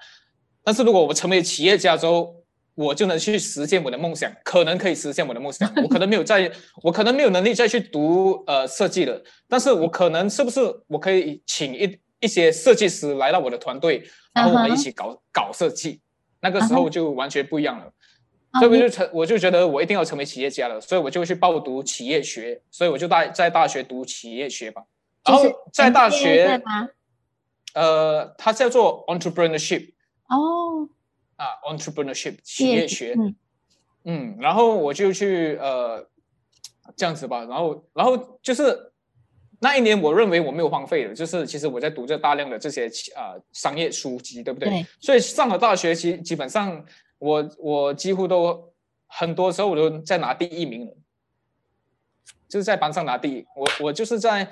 [0.63, 2.35] 但是如果我成为企业家之后，
[2.75, 5.71] 我就能去实现我的梦想，可能可以实现我的梦想。
[5.83, 16.01] 我可能没有在，我可能没有能力再去读呃设计了，但是我可能是不是我可以请一一些设计师来到我的团队，然后我们一起搞、搞设计，
[16.41, 17.85] 那个时候就完全不一样了。
[17.85, 24.83] 啊所以我就成，我就觉得我一定要成为企业家了，所以我就去报读企业学，所以我就大在大学读企业学吧。
[25.25, 26.61] 然后在大学？
[27.73, 29.93] 呃，它叫做 entrepreneurship
[30.29, 30.87] 哦，
[31.43, 33.35] 啊，entrepreneurship 企业学，嗯
[34.05, 36.07] 嗯，然后我就去呃
[36.95, 38.91] 这样子吧，然后然后就是
[39.59, 44.69] 那一年，我认为我没有荒废了，就是其实我在读着大量的这些呃商业书籍，对不对？
[44.69, 46.85] 对所以上了大学，基基本上
[47.19, 48.73] 我我几乎都
[49.07, 50.97] 很多时候我都在拿第一名了，
[52.47, 54.49] 就是在班上拿第一，我我就是在。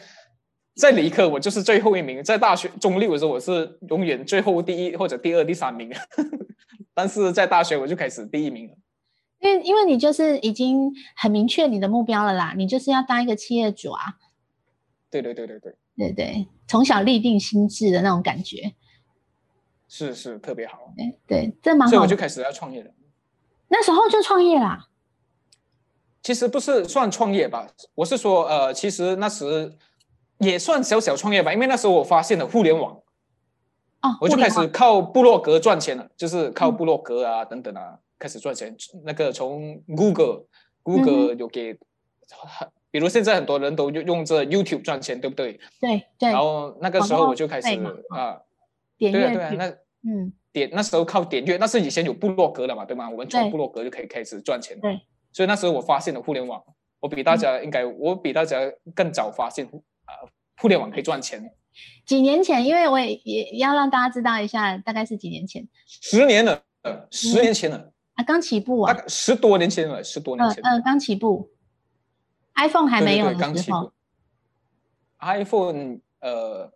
[0.73, 5.93] 在理科，我就是最后一名；在大学中六的时候，我是永远最后第一或者第二、第三名。
[6.93, 8.75] 但是在大学，我就开始第一名了。
[9.39, 14.17] 因为因为你就是已经很明确你的目标了啦，你就是要当一个企业主啊，
[15.09, 18.75] 对对对对对，对对，从小立定心智的那种感觉，
[19.87, 21.89] 是是特别好，对对，这蛮好。
[21.89, 22.91] 所以我就开始要创业了。
[23.69, 24.89] 那时候就创业啦，
[26.21, 29.75] 其实不是算创业吧，我是说，呃，其实那时
[30.37, 33.00] 也算小小创业吧，因为那时候我发现了互联网，
[34.01, 38.75] 哦，我就开始靠部落格赚钱了，就是靠部落格啊、等等啊开始赚钱。
[39.03, 40.45] 那个从 Google 嗯
[40.83, 41.73] Google 有给，
[42.89, 45.59] 比如现在很多人都用用这 YouTube 赚钱，对不对？
[45.79, 47.67] 对对然，后那个时候我就开始
[48.09, 48.41] 啊，
[48.97, 49.67] 点对啊对啊，那
[50.03, 53.09] 嗯，点那时候靠点阅，那是以前有部落格了嘛，对吗？
[53.09, 54.79] 我们从部落格就可以开始赚钱。
[54.79, 56.61] 对，嗯所以那时候我发现了互联网，
[56.99, 58.57] 我比大家应该，我比大家
[58.93, 59.65] 更早发现
[60.05, 60.11] 啊、
[60.59, 61.53] 互联网可以赚钱。
[62.05, 70.61] 几年前，因为我也也要让大家知道一下，大概是几年前十年了，呃十年前了，啊，刚起步啊，大概十多年前了，十多年前。
[70.63, 71.49] 嗯嗯，刚起步
[72.55, 73.93] ，iPhone 还对没有对对，刚的时候起步。
[75.19, 76.71] iPhone，呃，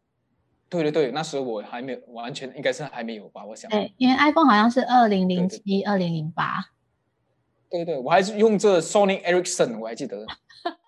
[0.69, 3.43] 对对对，那时候我还没有完全，应该是还没有吧？
[3.45, 3.69] 我想。
[3.71, 6.71] 对，因为 iPhone 好像是二零零七、二零零八，
[7.69, 10.25] 对对，我还是用这 Sony Ericsson，我还记得。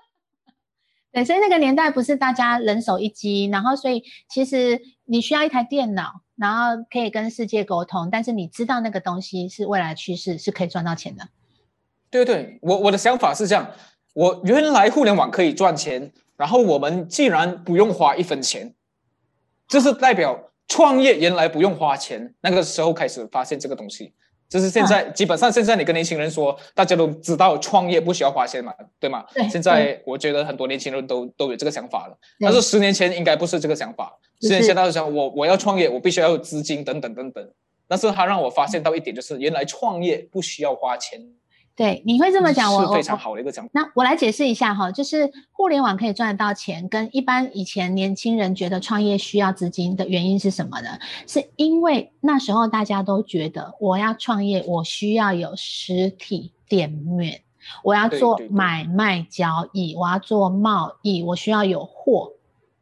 [1.17, 11.27] 对，所以那个年代不是大家人手一机，然后所以其实你需要一台电脑，然后可以跟世界沟通，但是你知道那个东西是未来趋势，是可以赚到钱的。
[12.11, 13.67] 对对，我我的想法是这样，
[14.13, 18.75] 我原来互联网可以赚钱，然后我们既然不用花一分钱，
[19.67, 22.35] 这是代表创业原来不用花钱。
[22.41, 24.13] 那个时候开始发现这个东西，
[24.49, 29.25] 就是现在、基本上现在你跟年轻人说，大家都知道创业不需要花钱嘛，对吗？
[29.33, 34.17] 对现在我觉得很多年轻人都都有这个想法了，对但是十年前应该不是这个想法。
[34.39, 37.51] 就是十年前他就想我我要创业，我必须要有资金等等等等。
[37.89, 41.19] 但是他让我发现到一点，就是原来创业不需要花钱，
[41.77, 43.69] 对，你会这么讲，我非常好的一个讲法。
[43.71, 50.97] 那我来解释一下哈，就是互联网可以赚得到钱，跟一般以前年轻人觉得创业需要资金的原因是什么呢？
[51.27, 57.41] 是因为那时候大家都觉得我要创业，我需要有实体店面，
[57.83, 62.33] 我要做买卖交易，我要做贸易，我需要有货。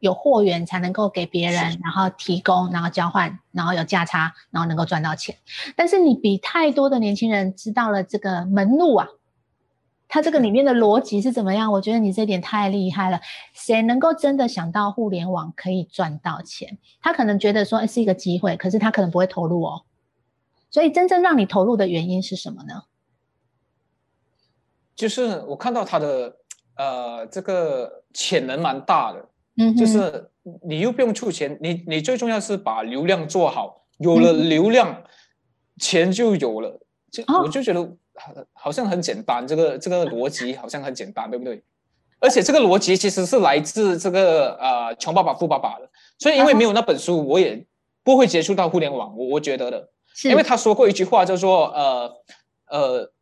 [0.06, 5.36] 有货源才能够给别人，然后提供，然后交换，然后有价差，然后能够赚到钱。
[5.74, 9.08] 但是你比太多的年轻人知道了这个门路啊，
[10.08, 11.72] 它这个里面的逻辑是怎么样？
[11.72, 13.20] 我觉得你这点太厉害了。
[13.52, 16.78] 谁能够真的想到互联网可以赚到钱？
[17.02, 19.82] 他可能觉得说诶是一个机会，可是他可能不会投入哦。
[20.70, 22.84] 所以真正让你投入的原因是什么呢？
[24.94, 26.36] 就是我看到他的
[26.76, 30.30] 呃这个潜能蛮大的，嗯，就是
[30.68, 35.02] 你又不用出钱，你你最重要是把流量做好，有了嗯流量，
[35.78, 36.80] 钱就有了。
[37.10, 37.80] 就哦我就觉得
[38.14, 41.62] 好好像很简单，这个这个逻辑好像很简单，对不对？
[42.18, 45.88] 而且这个逻辑其实是来自这个呃穷爸爸富爸爸的，
[46.18, 47.64] 所以因为没有那本书，我也
[48.02, 49.90] 不会接触到互联网，我我觉得的。
[50.24, 52.10] 因为他说过一句话，叫做呃
[52.70, 53.12] 呃，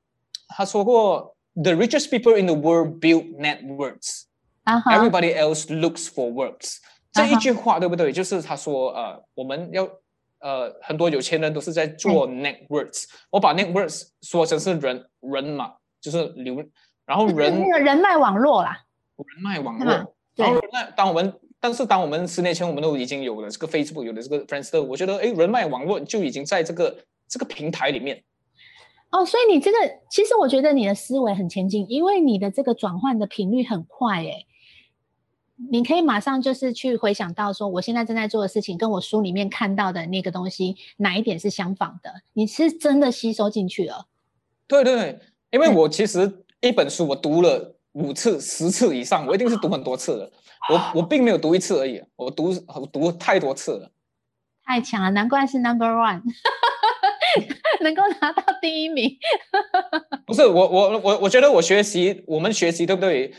[0.56, 4.22] 他说过，The richest people in the world build networks,
[4.64, 6.78] ，everybody else looks for works。
[7.12, 8.10] 这一句话对不对？
[8.10, 9.88] 就是他说呃，我们要
[10.40, 16.56] 呃很多有钱人都是在做 networks，我把 networks 说成是人人嘛，就是流，
[17.06, 18.78] 然后人那个人脉网络啦，
[19.16, 26.96] 人脉网络，然后那当我们但是当我们十年前我们都已经有了这个 Facebook，有了这个 Friendster，我觉得哎，人脉网络就已经在这个
[27.28, 28.24] 这个平台里面。
[29.10, 29.78] 哦，所以你这个
[30.10, 34.44] 其实我觉得你的思维很前进，因为你的这个转换的频率很快，哎，
[35.70, 44.06] 你可以马上就是去回想到说，我现在正在做的事情跟我书里面看到的那个东西哪一点是相仿的，你是真的吸收进去了。
[44.66, 50.32] 对对，因为我其实一本书我读了五次、十次以上，我一定是读很多次的。
[50.70, 53.90] 我我并没有读一次而已，我读我读太多次了。
[54.64, 56.22] 太强了，难怪是 Number One，
[57.80, 59.16] 能够拿到第一名。
[60.26, 63.34] 不是我我我我觉得我学习，我们学习对不对？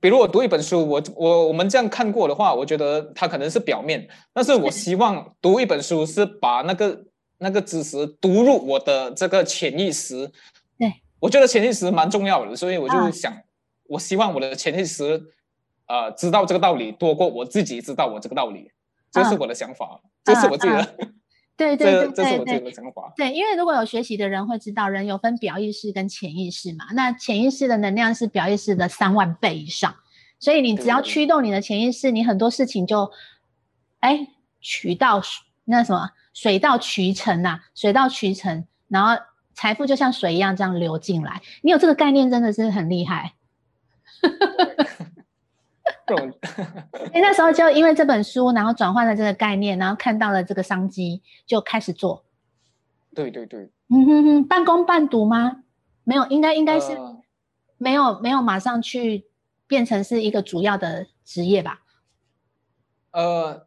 [0.00, 7.04] 比如我读一本书，我我我们这样看过的话，我觉得它可能是表面，但是我希望读一本书是把那个。
[7.38, 10.30] 那个知识读入我的这个潜意识，
[10.78, 10.90] 对。
[11.18, 13.36] 我觉得潜意识蛮重要的，所以我就想，
[13.88, 15.20] 我希望我的潜意识，
[15.86, 18.70] 呃，知道这个道理多过我自己知道我这个道理，
[19.10, 20.96] 这是我的想法，这是我自己的，
[21.56, 23.12] 对对对这是我自己的想法。
[23.16, 29.94] 对，因为如果有学习的人会知道，人有分表意识跟潜意识嘛，那潜意识的能量是表意识的三万倍以上，
[30.38, 33.10] 所以你只要驱动你的潜意识，你很多事情就，
[34.00, 34.28] 哎，
[34.60, 35.22] 渠道
[35.64, 36.10] 那什么。
[36.34, 39.22] 水到渠成呐，水到渠成，然后
[39.54, 41.40] 财富就像水一样这样流进来。
[41.62, 43.34] 你有这个概念，真的是很厉害。
[47.12, 52.24] 你 那时候就因为这本书，然后转换了这个概念，然后看到了这个商机，就开始做。
[53.14, 53.70] 对对对。
[53.88, 55.62] 嗯哼哼，半工半读吗？
[56.04, 56.98] 没有，应该应该是
[57.78, 59.26] 没有没有马上去
[59.66, 61.80] 变成是一个主要的职业吧？
[63.12, 63.66] 呃。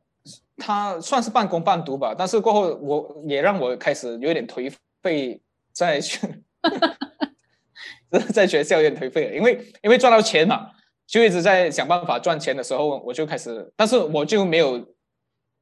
[0.59, 4.73] 他算是半工半读吧，但是过后我也让我开始有点颓
[5.03, 5.39] 废，
[5.71, 6.19] 在学
[8.33, 10.71] 在学校有点颓废了，因为因为赚到钱嘛，
[11.07, 14.85] 就一直在想办法赚钱的时候，我就开始，但是我就没有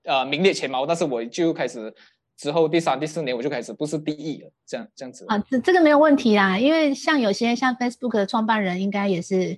[0.03, 1.93] 呃名列前茅，但是我就开始
[2.35, 9.57] 之后第三、第四年我就开始不是第一了，这样这样子啊，这这个没有问题啦，因为像有些像 Facebook 的创办人应该也是，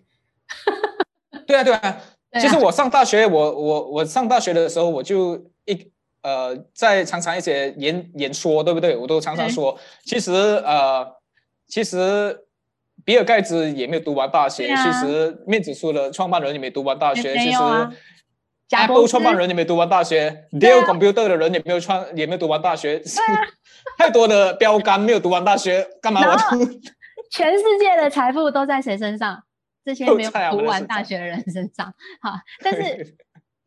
[1.48, 2.02] 对啊对啊。
[2.40, 8.96] 其实我上大学，我我我上大学的时候，我就一呃，在常常一些演演说，对不对？
[8.96, 11.08] 我都常常说，其实呃，
[11.68, 12.38] 其实
[13.08, 17.58] 比尔盖茨也没有读完大学，其实面子书的创办人也没读完大学，其实
[18.76, 23.02] Apple 创办人也没读完大学，Dell Computer 的人也没有创也没有读完大学，
[23.98, 26.66] 太多的标杆没有读完大学，干嘛我读？
[27.32, 29.42] 全世界的财富都在谁身上？
[29.86, 33.16] 这些没有读完大学的人身上，好，但是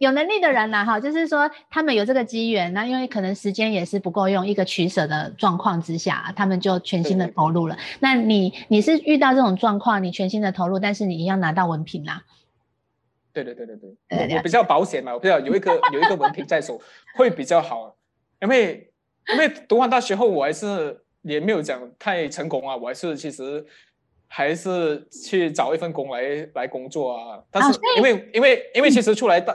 [0.01, 7.77] 有能力的人呢，哈，就是说他们有这个机缘，那因为可能时间也是不够用，一个取舍的状况之下，他们就全心的投入了。
[7.99, 12.23] 那你你是遇到这种状况，你全心的投入，但是你一样拿到文凭啦。
[13.35, 13.91] 对对对对对，
[14.31, 16.81] 我我比较保险嘛，我比较有一个有一个文凭在手
[17.17, 17.95] 会比较好，
[18.41, 18.91] 因为
[19.31, 23.67] 因为读完大学后，我还是也没有讲太成功啊，我还是其实。
[24.33, 27.43] 还是去找一份工来来工作啊！
[27.51, 29.53] 但是因为因为因为其实出来大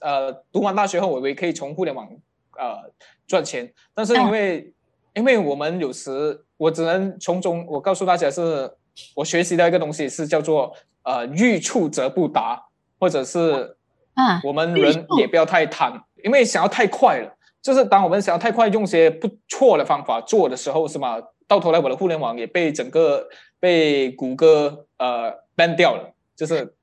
[0.00, 2.08] 呃读完大学后，我也可以从互联网
[2.56, 2.90] 呃
[3.26, 3.72] 赚钱。
[3.94, 4.72] 但是因为
[5.14, 8.70] 因为我们有时我只能从中我告诉大家是，
[9.14, 12.62] 我学习的一个东西是叫做呃欲触则不达，
[12.98, 13.76] 或者是
[14.14, 15.92] 啊我们人也不要太贪，
[16.24, 17.36] 因为想要太快了。
[17.60, 21.18] 就是当我们想要太快用些不错的方法做的时候，是吗？
[21.46, 23.28] 到头来我的互联网也被整个。
[23.60, 26.76] 被谷歌呃 ban 掉了，就是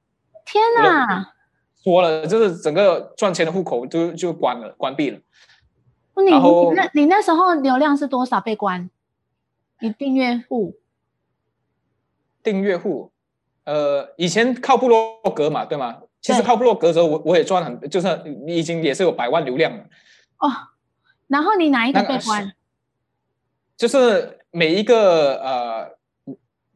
[0.45, 1.33] 天哪，
[1.85, 5.19] 说了就是整个赚钱的户口就就关了，关闭了。
[6.17, 8.89] 你你那你那时候流量是多少被关？
[9.79, 10.75] 你订阅户？
[12.41, 13.11] 订阅户？
[13.65, 16.01] 呃，以前靠部落格嘛，对吗？
[16.19, 19.83] 其实靠部落格的时候，我我也赚很，就是你已经也是有百万流量了。
[20.39, 20.49] 哦，
[21.27, 22.51] 然后你哪一个被关？
[23.77, 25.95] 就是每一个呃。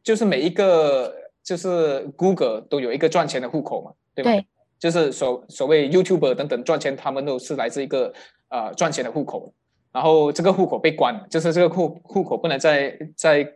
[0.02, 4.30] 就是每一个就是 Google 都有一个赚钱的户口嘛，对吧？
[4.30, 4.46] 对，
[4.80, 8.12] 就是所所谓 YouTuber 等等赚钱，他们都是来自一个
[8.48, 9.54] 呃赚钱的户口。
[9.92, 13.46] 然后这个户口被关，就是这个户户口不能再再，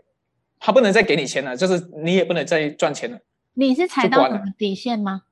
[0.61, 3.19] 他不能再给你钱了，就是你也不能再赚钱了。
[3.55, 5.23] 你是踩到底线吗？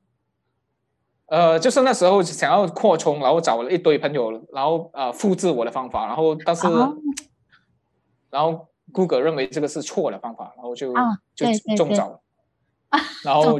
[1.26, 6.66] 呃，就是那时候想要扩充，然后找了一堆朋友，然后呃复制我的方法，然后但是
[8.30, 8.66] 然后。
[8.92, 10.92] Google 认为这个是错的方法，然后就
[11.34, 12.20] 就中招了，
[13.24, 13.58] 然后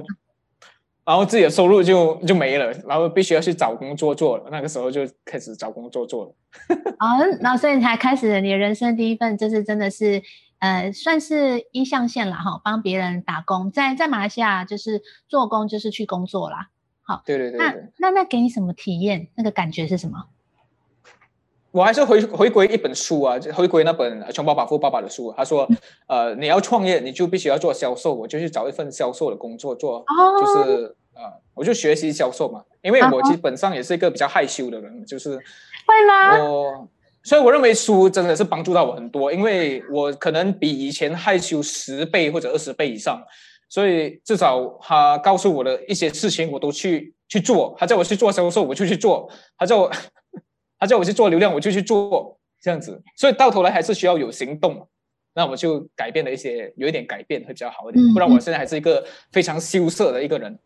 [1.04, 4.44] 然后自己的收入就就没了，然后必须要去找工作做了。
[4.50, 6.34] 那个时候就开始找工作做了。
[6.98, 10.22] 啊， 然后所以才开始你人生第一份，就是真的是
[10.60, 16.68] 呃，算是一象限了哈，帮别人打工，在在马来西亚就是做工，就是去工作啦。
[17.02, 19.26] 好，对对对那对，那那给你什么体验？
[19.34, 20.26] 那个感觉是什么？
[21.72, 25.32] 我还是回回归一本书啊，就回归那本《穷爸爸富爸爸》的书。
[25.36, 25.66] 他说，
[26.06, 30.04] 呃，你要创业，你就必须要做销售，我就去找一份销售的工作做，哦
[30.38, 31.22] 就是呃，
[31.54, 36.44] 我就学习销售嘛，因为我基本上也是一个比较害羞的人，就是会吗？
[36.44, 36.88] 我，
[37.22, 43.22] 所以我认为书真的是帮助到我很多，因为我可能比以前害羞十倍或者二十倍以上，
[43.70, 47.74] 所以至少他告诉我的一些事情，我都去去做。
[47.78, 49.90] 他叫我去做销售，我就去做；他叫我
[50.82, 53.00] 他叫我去做流量，我就去做，这样子。
[53.14, 54.88] 所以到头来还是需要有行动。
[55.32, 60.58] 那我就改变了一些，有一点改变会比较好一点，嗯不然我现在还是一个非常羞涩的一个人。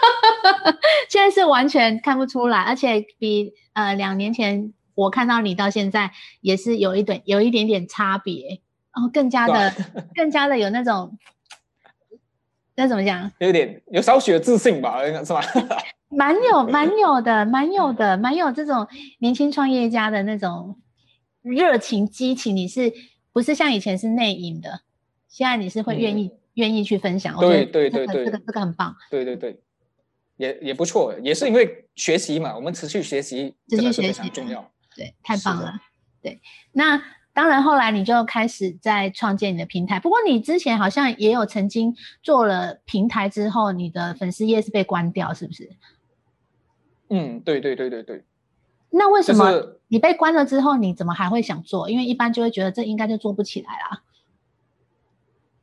[1.08, 6.10] 现在是完全看不出来，而且比呃两年前我看到你到现在
[6.42, 8.60] 也是有一点有一点点差别，
[8.94, 9.72] 然后更加的
[10.14, 11.18] 更加的有那种
[12.74, 15.40] 那怎么讲，有点有少许的自信吧，是吧？
[16.16, 18.86] 蛮有蛮有的， 蛮有的，蛮有这种
[19.18, 20.80] 年轻创业家的那种
[21.42, 22.54] 热情激情。
[22.54, 22.92] 你是
[23.32, 24.80] 不是像以前是内隐的？
[25.28, 27.36] 现在你是会愿意、愿意去分享？
[27.38, 28.94] 对对对对这个这个这个很棒。
[29.10, 29.60] 对对对，
[30.36, 34.70] 也也不错，也是因为学习嘛，我们持续学习持续学习常重要。
[34.96, 35.74] 对，太棒了。
[36.22, 36.40] 对，
[36.72, 37.02] 那
[37.32, 39.98] 当然，后来你就开始在创建你的平台。
[39.98, 41.92] 不过你之前好像也有曾经
[42.22, 45.68] 做了平台之后，你的粉丝页是被关掉，是不是？
[47.14, 48.24] 嗯，对对对对对，
[48.90, 51.88] 那为什么你被关了之后，你怎么还会想做？
[51.88, 54.02] 因为一般就会觉得这应该就做不起来啦。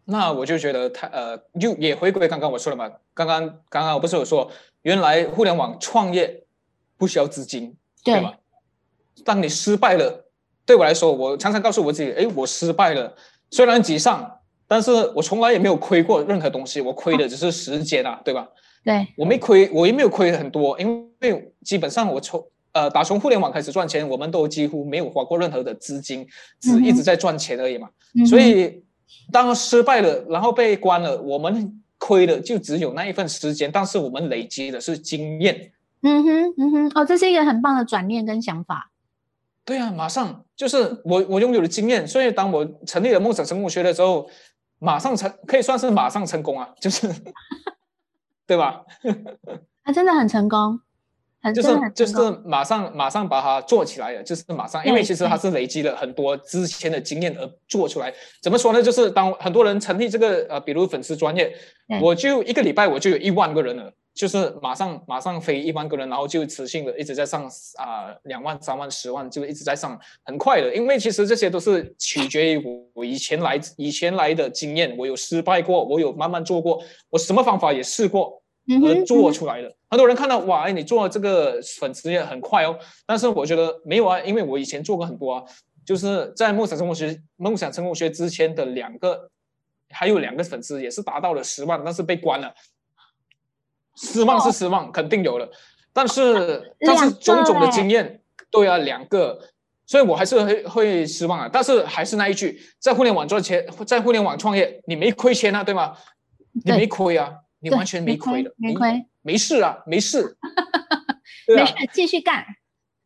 [0.06, 4.50] 那我就觉得他呃，就也回归刚刚我说的嘛，刚刚刚刚我不是有说，
[4.84, 6.46] 原来互联网创业
[6.98, 8.38] 不需要资金，对对吧？
[9.26, 10.28] 当你失败了，
[10.66, 13.14] 对我来说，我常常告诉我自己，哎，我失败了，
[13.50, 14.40] 虽然沮丧，
[14.70, 18.48] 但是我从来也没有亏过任何东西，我亏的只是时间啊，对吧？
[18.84, 26.28] 对，我没亏，我也没有亏很多，因为基本上我从呃打从互联网开始赚钱，我们都几乎没有花过任何的资金，
[26.60, 27.90] 只一直在赚钱而已嘛。
[28.16, 28.84] 嗯所以
[29.32, 35.72] 当失败了，然后被关了，我们亏的就只有那一份时间，但是我们累积的是经验。
[36.02, 38.92] 嗯哼嗯哼，哦，这是一个很棒的转念跟想法。
[39.64, 44.28] 对啊，马上就是我我拥有了经验，所以当我成立了梦想成功学的时候，
[44.80, 47.08] 马上成可以算是马上成功啊，就是
[48.52, 48.84] 对吧？
[49.82, 50.78] 他 真的很成功，
[51.42, 52.06] 很就是就。
[52.06, 58.14] 是马上马上把它做起来了，就是马上，因为其实他是累积了很多之前的经验而做出来。
[58.42, 58.84] 怎么说呢？
[58.84, 61.50] 就是当很多人成立这个呃，比如粉丝专业，
[62.02, 67.46] 我就一个礼拜我就有一万个人了，就是马上马上飞一万个人，然后就持续的一直在上
[67.78, 70.76] 啊两、万、三万、十万，就一直在上，很快的。
[70.76, 78.41] 因为其实这些都是取决于我我以前来以前来的经验，我有失败过，我有慢慢做过，我什么方法也试过。
[78.68, 79.74] 而嗯，做出来的。
[79.90, 85.44] 很多人看到哇，哎，你做这个粉丝也很快哦，但是我觉得没有啊，因为我以前做过很多啊，
[85.86, 89.30] 就是在梦想成功学梦想成功学之前的两个，
[89.90, 92.54] 还有两个粉丝也是达到了十万，但是被关了。
[93.96, 95.50] 失望是失望，肯定有了，
[95.92, 99.40] 但是 但是种种的欸经验，对啊，两个。
[99.88, 105.98] 所以我还是会会失望啊，但是还是那一句，在互联网赚钱，在互联网创业，你没亏钱啊，对吗？
[106.64, 110.38] 你没亏啊，你完全没亏的，你没亏，没事啊，没事，
[111.48, 112.46] 没事，，继续干。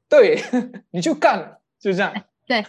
[0.10, 0.42] 对，
[0.92, 2.14] 你就干，就这样。
[2.48, 2.64] 对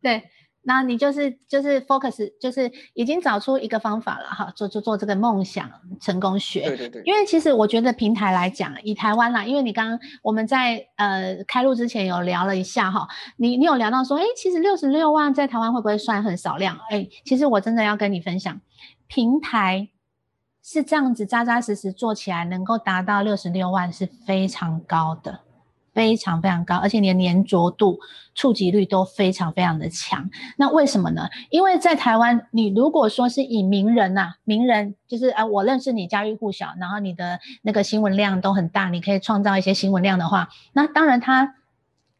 [0.00, 0.22] 对，
[0.62, 5.70] 那你就是就是 focus，就是已经找出一个方法了哈，做做做这个梦想
[6.00, 6.62] 成功学。
[6.68, 13.06] 对对对，因为其实我觉得平台来讲，以台湾啦，因为你刚刚我们在呃开录之前有聊了一下哈，
[13.36, 16.78] 你你有聊到说，哎，其实六十六万在台湾会不会算很少量？
[16.90, 18.60] 哎，其实我真的要跟你分享，
[19.08, 19.88] 平台
[20.68, 25.42] 是这样子扎扎实实做起来，能够达到六十六万是非常高的。
[25.94, 27.98] 非常非常高，而且你的粘着度、
[28.34, 30.28] 触及率都非常非常的强。
[30.58, 31.26] 那为什么呢？
[31.48, 41.54] 因为在台湾，你如果说是以名人呐、名人就是啊，我认识你家喻户晓，然后你的那个新闻量都很大，你可以创造一些新闻量的话，那当然他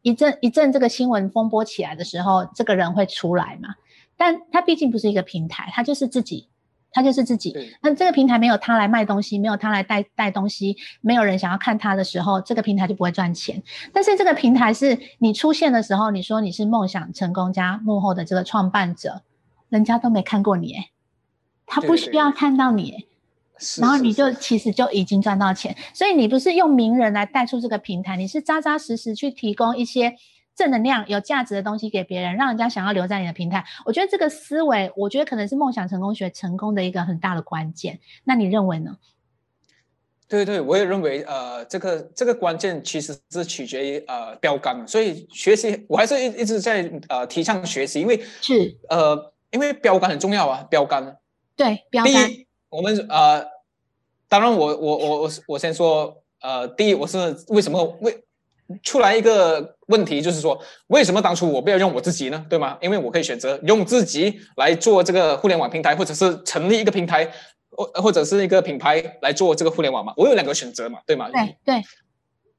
[0.00, 3.74] 一阵一阵这个新闻风波起来的时候，这个人会出来嘛。
[4.16, 6.48] 但他毕竟不是一个平台，他就是自己，
[6.96, 7.54] 他就是自己。
[7.82, 13.62] 那这个平台没有他来卖东西，没有他来带带东西，没有人想要看他的时候，这个平台就不会赚钱。
[13.92, 19.20] 但是这个平台是你出现的时候，你说你是梦想成功家幕后的这个创办者，
[19.68, 20.90] 人家都没看过你，诶，
[21.66, 23.06] 他不需要看到你，诶
[23.58, 25.76] 是然后你就其实就已经赚到钱。
[25.92, 30.16] 所以你不是用名人来带出这个平台，你是扎扎实实去提供一些
[30.56, 33.64] 正能量、有价值的东西给别人，让人家想要留在你的平台。
[33.84, 38.00] 我觉得这个思维，我觉得可能是梦想成功学成功的一个很大的关键。
[38.24, 38.96] 那你认为呢？
[40.28, 51.18] 对对，我也认为，呃，这个这个关键其实是取决于呃标杆，所以学习我还是一一直在呃提倡学习，因为是呃因为标杆很重要啊，标杆。
[51.54, 53.46] 对标第杆，一，我们呃，
[54.28, 57.16] 当然我我我我我先说，呃，第一我是
[57.48, 58.24] 为什么为
[58.82, 62.44] 出来一个问题，就是说为什么当初我不要用我自己呢？
[62.48, 62.76] 对吗？
[62.80, 67.30] 因为我可以选择用自己来做这个互联网平台，或者是成立一个平台，
[67.70, 71.28] 或或者是一个品牌来做这个互联网嘛，我有两个选择嘛，对吗？
[71.30, 71.82] 对对，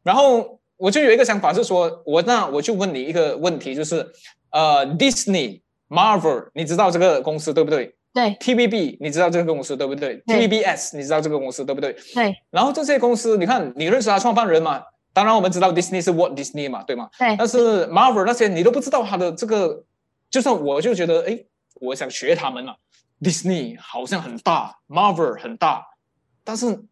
[0.04, 4.08] 然后我就有一个想法是说，我那我就问你一个问题，就是
[4.52, 11.94] 呃，Disney、Marvel，你知道这个公司对不对对？TVB，你知道这个公司对不对对？TVBS，你知道这个公司对不对？
[12.14, 14.82] 对然后这些公司，你看你认识他创办人嘛？
[15.14, 17.10] 当然我们知道 Disney 是 Walt Disney 嘛，对吗？
[17.18, 19.84] 对但是 Marvel 那些你都不知道它的这个，
[20.30, 21.46] 就算我就觉得，哎，
[21.76, 22.78] 我想学他们了。
[23.20, 25.88] Disney 好像很大，Marvel 很大，
[26.44, 26.84] 但是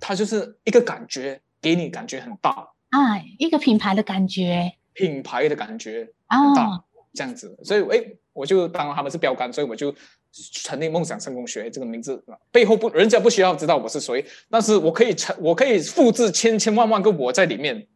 [0.00, 2.50] 它就是一个感觉，给你感觉很大，
[2.88, 7.54] 啊，一个品牌的感觉品牌的感觉很大，哦，这样子。
[7.62, 9.94] 所以，哎，我就当他们是标杆，所以我就
[10.32, 12.22] 成立梦想成功学这个名字。
[12.50, 17.86] 背后不，人家不需要知道我是谁，但是我可以成，我可以复制千千万万个我在里面，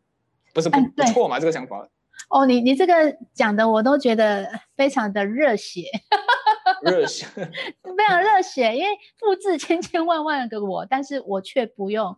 [0.52, 1.38] 不是不嗯不错嘛？
[1.38, 1.88] 这个想法
[2.30, 5.82] 哦，你你这个讲的我都觉得非常的热血，
[6.82, 7.26] 热血。
[7.36, 12.16] 非常热血，因为复制千千万万个我，但是我却不用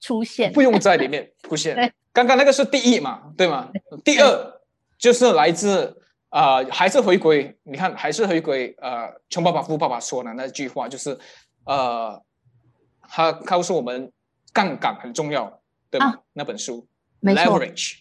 [0.00, 1.92] 出现，不用在里面出现 对。
[2.12, 3.70] 刚刚那个是第一嘛，对吗？
[4.04, 4.60] 第二
[4.98, 5.96] 就是来自
[6.32, 11.16] 呃，还是回归，你看还是回归呃，穷爸爸富爸爸说的那句话，就是
[11.66, 12.18] 呃，
[13.06, 14.10] 他告诉我们
[14.50, 15.60] 杠杆很重要，
[15.90, 16.06] 对吗？
[16.06, 16.86] 啊那本书
[17.20, 17.96] 没错 leverage，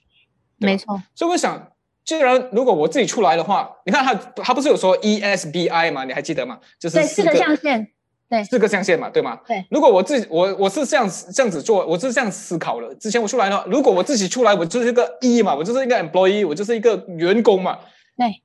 [0.58, 1.74] 没错，所以我想，
[2.06, 6.06] 既然如果我自己出来的话，你看他他不是有说 ESBI 吗？
[6.06, 6.58] 你还记得吗？
[6.80, 7.92] 就是对，四个象限，
[8.30, 9.38] 对四个象限嘛，对吗？
[9.46, 9.66] 对。
[9.70, 12.96] 如果我自己，我我是这样子这样子做，我是这样思考的。
[12.96, 17.78] 之前我出来的话，如果我自己出来，我就是一个 E 嘛，我就是一个 employee，我就是一个员工嘛。
[18.18, 18.42] 对。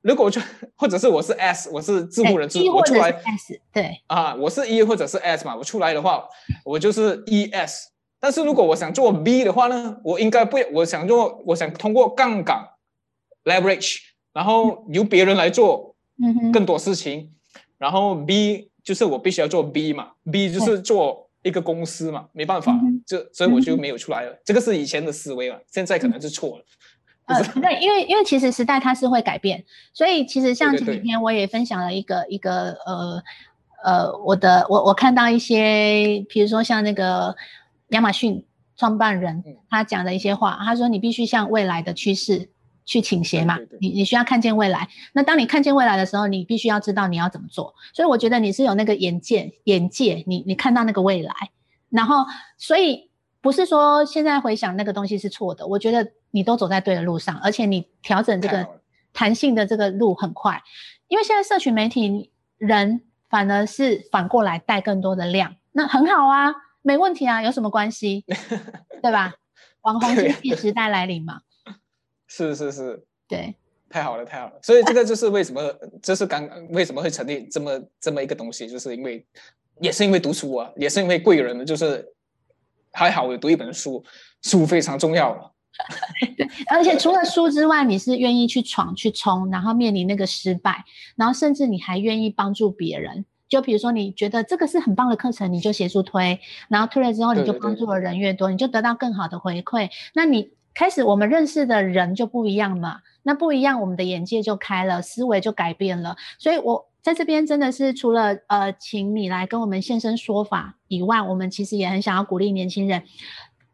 [0.00, 0.40] 如果我就
[0.76, 6.24] 或者是我是 S，我是自雇人士对，，一或者是我出来 S，对啊，我是 E 或者是 S 嘛，我出来的话，
[6.64, 7.88] 我就是 ES。
[8.18, 12.68] 但是如果我想做 B 的话呢，我应该不，我想做，我想通过杠杆
[13.44, 13.98] leverage，
[14.32, 15.94] 然后由别人来做，
[16.52, 17.30] 更多事情，
[17.78, 24.36] 然后 B 就是我必须要做 B 嘛，B 就是做一个公司嘛，没办法嗯，就所以我就没有出来了。
[24.44, 26.64] 这个是以前的思维了，现在可能是错了。
[26.64, 26.64] 呃
[27.28, 33.22] 就是，对，因为因为其实时代它是会改变，所以其实像前几天我也分享了一个一个呃
[33.84, 37.34] 呃，我的我我看到一些，比如说像那个
[37.88, 38.44] 亚马逊
[38.76, 39.56] 创办人嗯。
[39.70, 42.50] 他讲的一些话，他说你必须向未来的趋势
[42.84, 43.78] 去倾斜嘛，对对对。
[43.80, 44.88] 你你需要看见未来。
[45.12, 47.74] 那当你看见未来的时候，你必须要知道你要怎么做。
[47.94, 51.32] 所以我觉得你是有那个眼界，眼界，你你看到那个未来，
[51.88, 52.26] 然后
[52.58, 53.11] 所以
[53.42, 58.66] 不是说现在回想那个东西是错的，我觉得你都走在对的路上，而且你调整这个
[59.12, 60.62] 弹性的这个路很快，
[61.08, 68.24] 因为现在社群媒体人反而是反过来带更多的量，那很好啊，没问题啊，有什么关系，
[69.02, 69.34] 对吧？
[69.82, 71.40] 网红经济时代来临嘛，
[72.28, 73.56] 是是是，对，
[73.90, 74.52] 太好了太好了。
[74.62, 75.60] 所以这个就是为什么，
[76.00, 79.26] 这是刚为什么会成立这么这么一个东西，就是因为
[79.80, 82.08] 也是因为读书啊，也是因为贵人，就是
[82.92, 84.04] 还好我读一本书，
[84.42, 85.52] 书非常重要 了。
[86.70, 90.84] 而且除了书之外，你是愿意去闯、去冲，然后面临那个失败，
[91.16, 93.24] 然后甚至你还愿意帮助别人。
[93.48, 99.90] 就比如说，你觉得这个是很棒的课程，你就协助推，然后推了之后，你就帮助的人越多，你就得到更好的回馈。
[100.14, 106.16] 那你开始我们认识的人就不一样嘛，那不一样，我们的眼界就开了，思维就改变了。
[106.38, 113.02] 所以我在这边真的是除了呃，请你来跟我们现身说法以外，我们其实也很想要鼓励年轻人，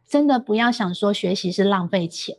[0.07, 2.35] 真的不要想说学习是浪费钱。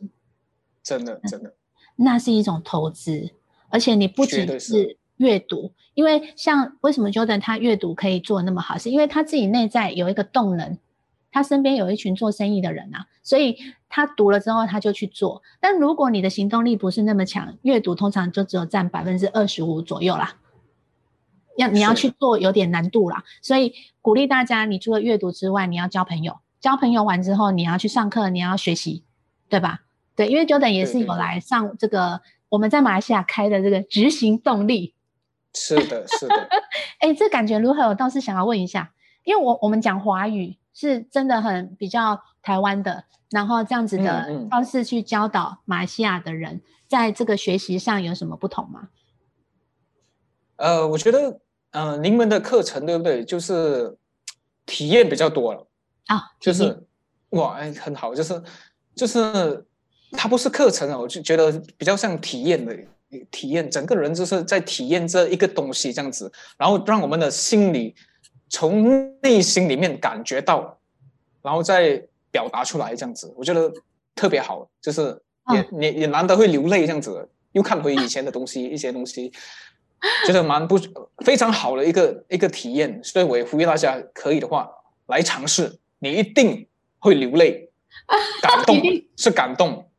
[0.83, 1.53] 真的真的，
[1.95, 3.31] 那是一种投资，
[3.69, 10.77] 而且你不仅是阅读，因为像为什么 Jordan 他阅读可以做那么好，是因为他自己内在有一个动能，
[11.31, 13.55] 他身边有一群做生意的人啊，所以
[13.87, 15.41] 他读了之后他就去做。
[15.61, 20.35] 但如果你的行动力不是那么强，阅读通常就只有占百分之二十五左右啦。
[21.57, 29.03] 要你要去做有点难度啦，所以鼓励大家，你除了阅读之外，你要交朋友，交朋友完之后，你要去上课，你要学习，
[29.49, 29.81] 对吧？
[30.15, 34.93] 对，因为 Jordan 也是有来上这个我们在马来西亚开的这个执行动力。
[35.53, 36.47] 是的是的，
[36.99, 37.83] 哎，这感觉如何？
[37.89, 38.93] 我倒是想要问一下，
[39.25, 48.87] 因为我我们讲华语是真的很比较台湾的，然后这样子的方式去教导马来西亚的人，在这个学习上有什么不同吗？
[50.61, 51.39] 呃，我觉得，
[51.71, 53.25] 呃，您们的课程对不对？
[53.25, 53.97] 就是
[54.67, 55.67] 体验比较多了，
[56.05, 56.83] 啊，就是
[57.31, 58.39] 哇，哎，很好，就是
[58.95, 59.65] 就是
[60.11, 62.77] 它不是课程啊，我就觉得比较像体验的
[63.31, 67.95] 体验，整个人就是在体验这一个东西这样子，然后让我们的心里
[68.47, 70.77] 从内心里面感觉到，
[71.41, 71.99] 然后再
[72.29, 73.73] 表达出来这样子，我觉得
[74.13, 75.19] 特别好，就是
[75.51, 79.33] 也、也也难得会流泪这样子，又看回以前的东西一些东西。
[80.25, 80.79] 觉 得蛮不
[81.23, 84.69] 非常好的一个一个体验，所以我也呼吁大家，可以的话
[85.07, 86.67] 来尝试，你一定
[86.99, 87.69] 会流泪，
[88.41, 88.77] 感动
[89.17, 89.89] 是感动，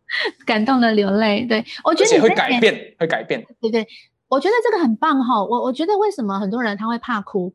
[0.44, 1.46] 感动的流泪。
[1.46, 3.46] 对我觉而且会得你这点改变，会改变。
[3.60, 3.86] 对对，
[4.28, 5.42] 我觉得这个很棒哈。
[5.42, 7.54] 我我觉得为什么很多人他会怕哭，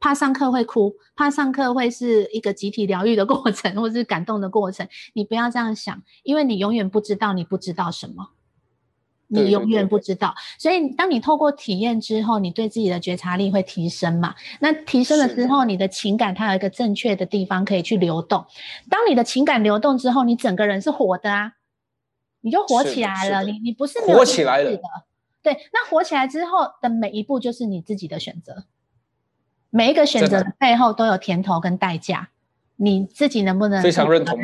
[0.00, 4.86] 怕上课会哭，怕上课会是一个集体疗愈的过程， 或是感动的过程。
[5.14, 8.30] 你不要这样想，因为你永远不知道你不知道什么。
[9.28, 14.34] 你永远不知道，所以当你透过体验之后，你对自己的觉察力会提升嘛？
[14.60, 18.44] 那提升了之后，你的情感它有一个正确的地方可以去流动。
[18.90, 21.52] 当你的情感流动之后，你整个人是活的啊，
[22.42, 23.42] 你就活起来了。
[23.44, 24.82] 你你不是没有意活起来了识的，
[25.42, 25.56] 对。
[25.72, 28.64] 那活起来之后的每一步就是你自己的选择，
[29.70, 32.28] 每一个选择的背后都有甜头跟代价，
[32.76, 34.38] 你自己能不能非常认同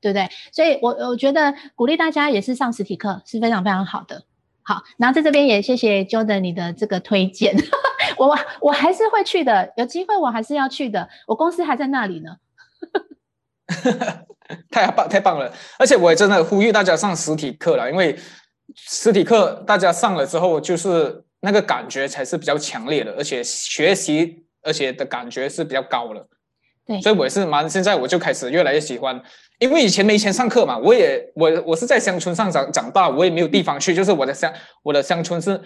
[0.00, 0.28] 对不对？
[0.52, 4.22] 所以我我觉得鼓励大家也是上实体课是非常非常好的。
[4.62, 7.56] 好，然后在这边也谢谢 Jordan 你的这个推荐，
[8.18, 12.36] 我我还是会去的，有机会我还是要去的，我公司还在那里呢。
[14.70, 15.52] 太棒太棒了！
[15.78, 18.18] 而且我也真的呼吁大家上实体课了，因为
[18.74, 26.26] 实体课大家上了之后，就是那个感觉才是比较强烈的，而且学习而且的感觉是比较高了。
[26.86, 29.22] 对所以我也是蛮现在我就开始越来越喜欢，
[29.58, 34.52] 因为以前没钱上课嘛，我也我我是在乡村上长长大，我也没有地方去，就是我的乡
[34.82, 35.60] 我的乡村是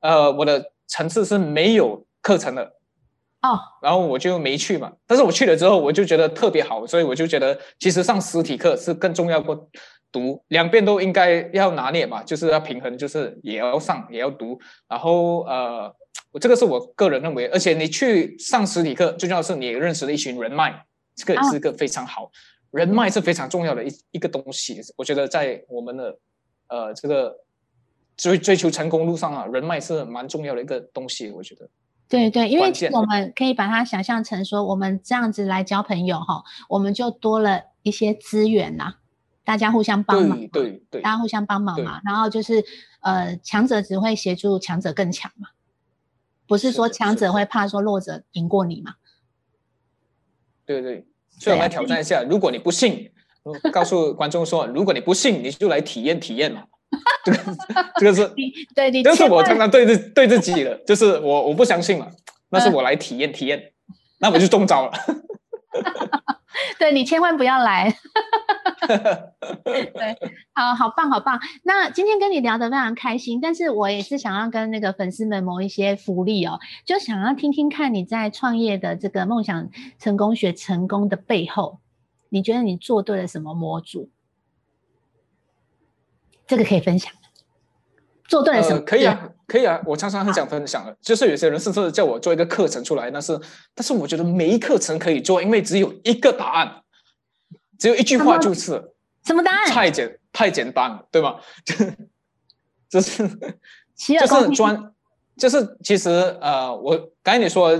[0.00, 2.62] 呃我的城市是没有课程的，
[3.42, 4.92] 哦，然后我就没去嘛。
[5.06, 9.68] 但是我去了之后，我就觉得特别好，所以我就觉得其实上实体课是更重要过
[10.12, 14.58] 读，两边都应该要拿捏嘛，就是要平衡，就是也要上也要读。
[14.88, 15.90] 然后呃，
[16.32, 20.84] 我这个是我个人认为，而且你去上实体课，最重要的是你认识了一群人脉，
[21.16, 22.30] 这个也是一个非常好，
[22.70, 24.80] 人脉是非常重要的一一个东西。
[24.96, 26.18] 我觉得在我们的
[26.68, 27.38] 呃这个
[28.16, 31.68] 追追求成功路上啊，人脉是蛮重要的一个东西，我觉得。
[32.08, 38.94] 对对，因为其实我们可以把它想象成说，我们这样子来交朋友哈，我们就多了一些资源呐、
[39.44, 42.64] 大家互相帮忙，对对对大家互相帮忙嘛，然后就是
[43.00, 45.48] 呃，强者只会协助强者更强嘛，
[46.46, 48.94] 不是说强者会怕说弱者赢过你嘛？
[50.64, 51.06] 对对，
[51.38, 53.10] 所以我们来挑战一下，如果你不信，
[53.72, 56.62] 告诉观众说，如果你不信，你就来体验体验嘛。
[57.24, 57.38] 这个
[58.00, 62.08] 这个是你对你就是我常常对自对自己的，就是我我不相信嘛，
[62.50, 63.62] 那嗯是我来体验体验，
[64.20, 64.92] 那我就中招了。
[66.78, 67.94] 对你千万不要来。
[69.94, 70.18] 对，
[70.54, 71.40] 好好棒，好棒。
[71.62, 81.80] 那今天跟你聊得非常开心，但是我也是想要跟那个粉丝们谋一些福利哦，就想要听听看你在创业的这个梦想成功学成功的背后，
[82.28, 84.10] 你觉得你做对了什么模组？
[86.46, 87.12] 这个可以分享。
[88.26, 88.76] 做对了什么？
[88.76, 93.40] 呃，可以啊，可以啊，我常常很想分享的，就是有些人甚至叫我做一个课程出来，但是
[93.74, 96.82] 但是我觉得没课程可以做，因为只有一个答案，
[97.78, 98.92] 只有一句话就是
[99.28, 99.66] 什么答案？
[99.68, 101.38] 太简太简单了，对吗？
[101.64, 101.96] 就是
[102.88, 103.00] 就
[103.94, 104.48] 洗耳恭听。
[104.48, 104.94] 是专，
[105.36, 106.08] 就是其实
[106.40, 107.70] 呃，我刚才你说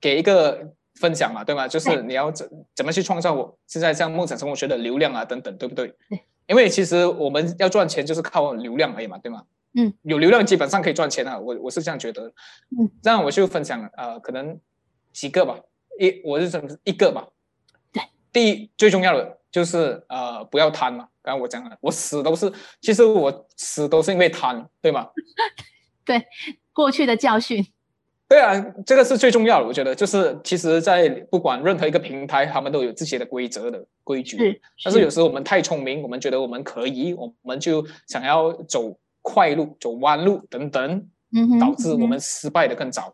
[0.00, 1.66] 给一个分享嘛，对吗？
[1.66, 5.88] 就是你要怎怎么去创造我现在像梦想生活学的流量啊等等，对不对？
[6.10, 6.22] 对。
[6.46, 9.44] 因为其实我们要赚钱就是靠流量而已嘛，对吗？
[9.74, 9.92] 嗯。
[10.02, 12.26] 有流量基本上可以赚钱啊，我我是这样觉得。
[12.78, 12.90] 嗯。
[13.02, 14.60] 这样我就分享呃，可能
[15.12, 15.58] 几个吧，
[15.98, 17.28] 一我是怎一个吧。
[17.92, 18.02] 对。
[18.32, 25.08] 第一最重要的就是呃不要贪嘛，刚刚我讲了，我死都是，其实我死都是因为贪，对吗？
[26.04, 26.24] 对
[26.72, 27.64] 过去的教训。
[28.28, 28.54] 对啊，
[28.86, 34.38] 这个是最重要的，我觉得就是其实，在不管任何一个平台，他们都有自己的规则的规矩。
[34.38, 41.08] 是，但是有时候我们太聪明，我们觉得我们可以，我们就想要走快路、走弯路等等，
[41.58, 43.12] 导致我们失败的更早啊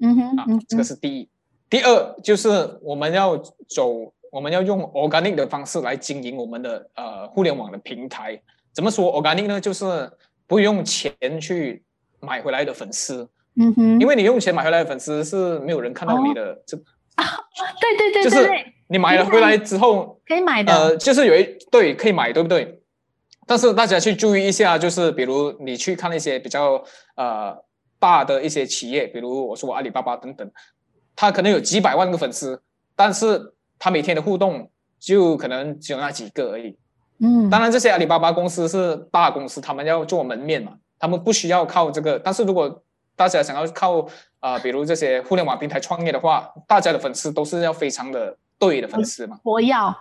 [0.00, 0.64] 嗯哼嗯，。
[0.66, 1.28] 这个是第一。
[1.68, 3.36] 第二就是我们要
[3.68, 8.36] 走，我们要用 organic 的方式来经营我们的呃互联网的平台。
[8.72, 9.60] 怎么说 organic 呢？
[9.60, 10.10] 就是
[10.48, 11.84] 不用钱去
[12.18, 13.30] 买回来的粉丝。
[13.54, 16.76] 嗯哼，因为你用钱买回来的粉丝是没有人看到你的，这
[17.14, 17.24] 啊
[17.80, 20.72] 对对对就是对对，你买了回来之后，可以买的。
[20.72, 22.82] 呃，就是有一对可以买，对不对？
[23.46, 26.82] 但是大家去注意一下，就是比如你去看一些比较
[27.14, 27.56] 呃
[28.00, 30.50] 大的一些企业，比如我说阿里巴巴等等，
[31.14, 32.60] 他可能有几百万个粉丝，
[32.96, 36.76] 但是他每天的互动就可能只有那几个而已。
[37.18, 42.18] 嗯，当然，这些阿里巴巴公司是大公司，他们要做门面嘛，他们不需要靠这个。
[42.18, 42.82] 但是如果
[43.14, 44.06] 大家想要靠
[44.40, 49.96] 啊、比如这些互联网平台创业的话，大家的粉丝都是要非常的对的粉丝嘛，活药，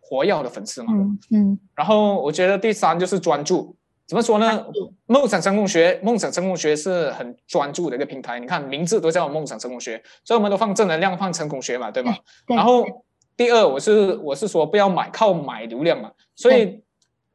[0.00, 0.92] 活跃的粉丝嘛。
[0.92, 3.74] 嗯嗯，然后我觉得第三就是专注，
[4.10, 4.66] 怎么说呢？
[5.06, 8.40] 梦想成功学，梦想成功学是很专注的一个平台。
[8.40, 12.12] 你看名字都叫梦想成功学，所以我们都放正能量，放成功学嘛，对吗？
[12.44, 12.84] 对然后
[13.36, 16.82] 第二，我是我是说不要买靠买流量嘛，所以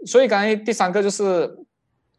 [0.06, 1.58] 所以刚才第三个就是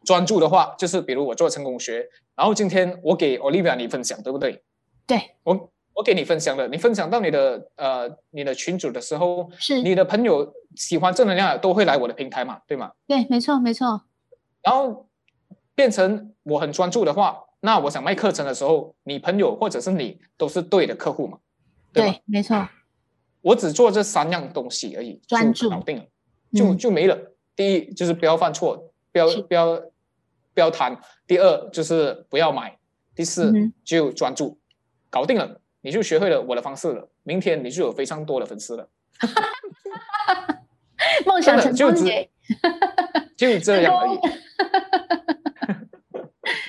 [0.03, 2.03] 专注的话，就是比如我做成功学，
[2.35, 4.63] 然后今天我给 Olivia 你分享，对不对？
[5.05, 12.89] 对，我我给你分享了，你分享到你的呃你的群组的时候，是，你的朋友喜欢正能量的都会来我的平台嘛，对吗？
[13.07, 14.01] 对，没错没错，
[14.67, 15.07] 然后
[15.75, 21.37] 变成我很专注的话，那我想卖课程的时候，你朋友或者是你都是对的客户嘛，
[21.93, 22.67] 对没错，
[23.39, 25.69] 我只做这三样东西而已，专注。
[25.69, 26.03] 就搞定了，
[26.51, 26.77] 就嗯。
[26.77, 27.17] 就没了。
[27.55, 29.81] 第一就是不要犯错，不要不要
[30.53, 30.93] 不要贪；
[31.25, 32.71] 第二就是不要买；
[33.15, 34.59] 第四、嗯就专注，
[35.09, 37.07] 搞定了，你就学会了我的方式了。
[37.23, 38.89] 明天你就有非常多的粉丝了，
[41.25, 41.95] 梦想成真
[43.37, 44.19] 就这样而已。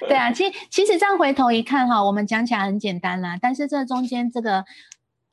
[0.08, 4.64] 对啊，其实其实这样回头一看哈，我们讲起来很简单啦，但是这中间这个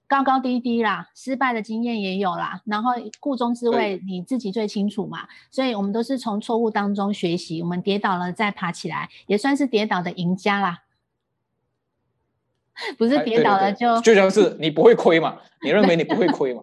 [0.07, 10.81] 高高低低啦，失败的经验也有啦，然后故中之味你自己最清楚嘛，所以我们都是从错误当中学习，我们跌倒了再爬起来，也算是跌倒的赢家啦。
[12.97, 16.61] 不是哎跌倒了就就像是你不会亏嘛，你认为你不会亏嘛？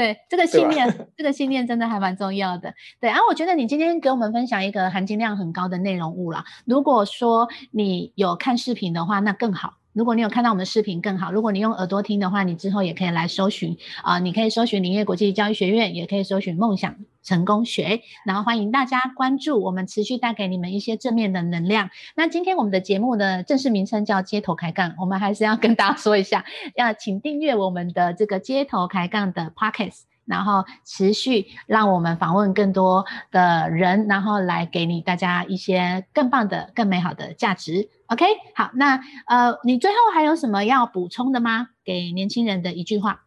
[0.00, 2.72] 对，这个信念， 这个信念真的还蛮重要的。
[2.98, 6.42] 对啊，我觉得你今天给我们分享一个含金量很高的内容物啦。
[6.64, 9.74] 如果说你有看视频的话，那更好。
[9.92, 11.30] 如果你有看到我们的视频更好。
[11.30, 18.00] 如果你用耳朵听的话，你之后也可以来搜寻啊、你可以搜寻林业国际教育学院，也可以搜寻梦想成功学。
[18.24, 21.90] 然后欢迎大家关注，我们持续带给你们一些正面的能量。
[22.16, 26.44] 那今天我们的节目的正式名称叫街头开杠，我们还是要跟大家说一下，
[26.76, 30.02] 要请订阅我们的这个街头开杠的 Pockets。
[30.26, 37.88] 然后持续让我们访问更多的人，然后来给你大家一些更棒的、更美好的价值。
[38.06, 41.70] OK，好，那呃，你最后还有什么要补充的吗？
[41.84, 43.22] 给年轻人的一句话。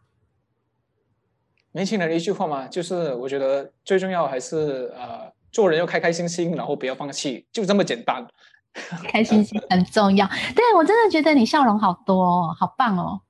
[1.74, 8.26] 年轻人的一句话嘛，就是我觉得最重要还是呃，做人要开开心心，然后不要放弃，就这么简单。
[9.08, 10.26] 开心心很重要。
[10.56, 13.20] 对我真的觉得你笑容好多哦，好棒哦。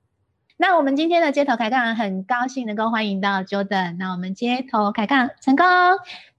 [0.57, 5.65] 那我们今天的街头开杠很高兴能够欢迎到 Jordan，那我们街头开杠成功，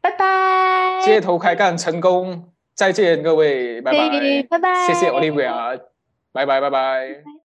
[0.01, 1.01] 拜拜。
[1.05, 5.81] 街头开干成功，再见各位，拜拜，拜拜谢谢 Olivia，
[6.33, 7.36] 拜拜拜拜。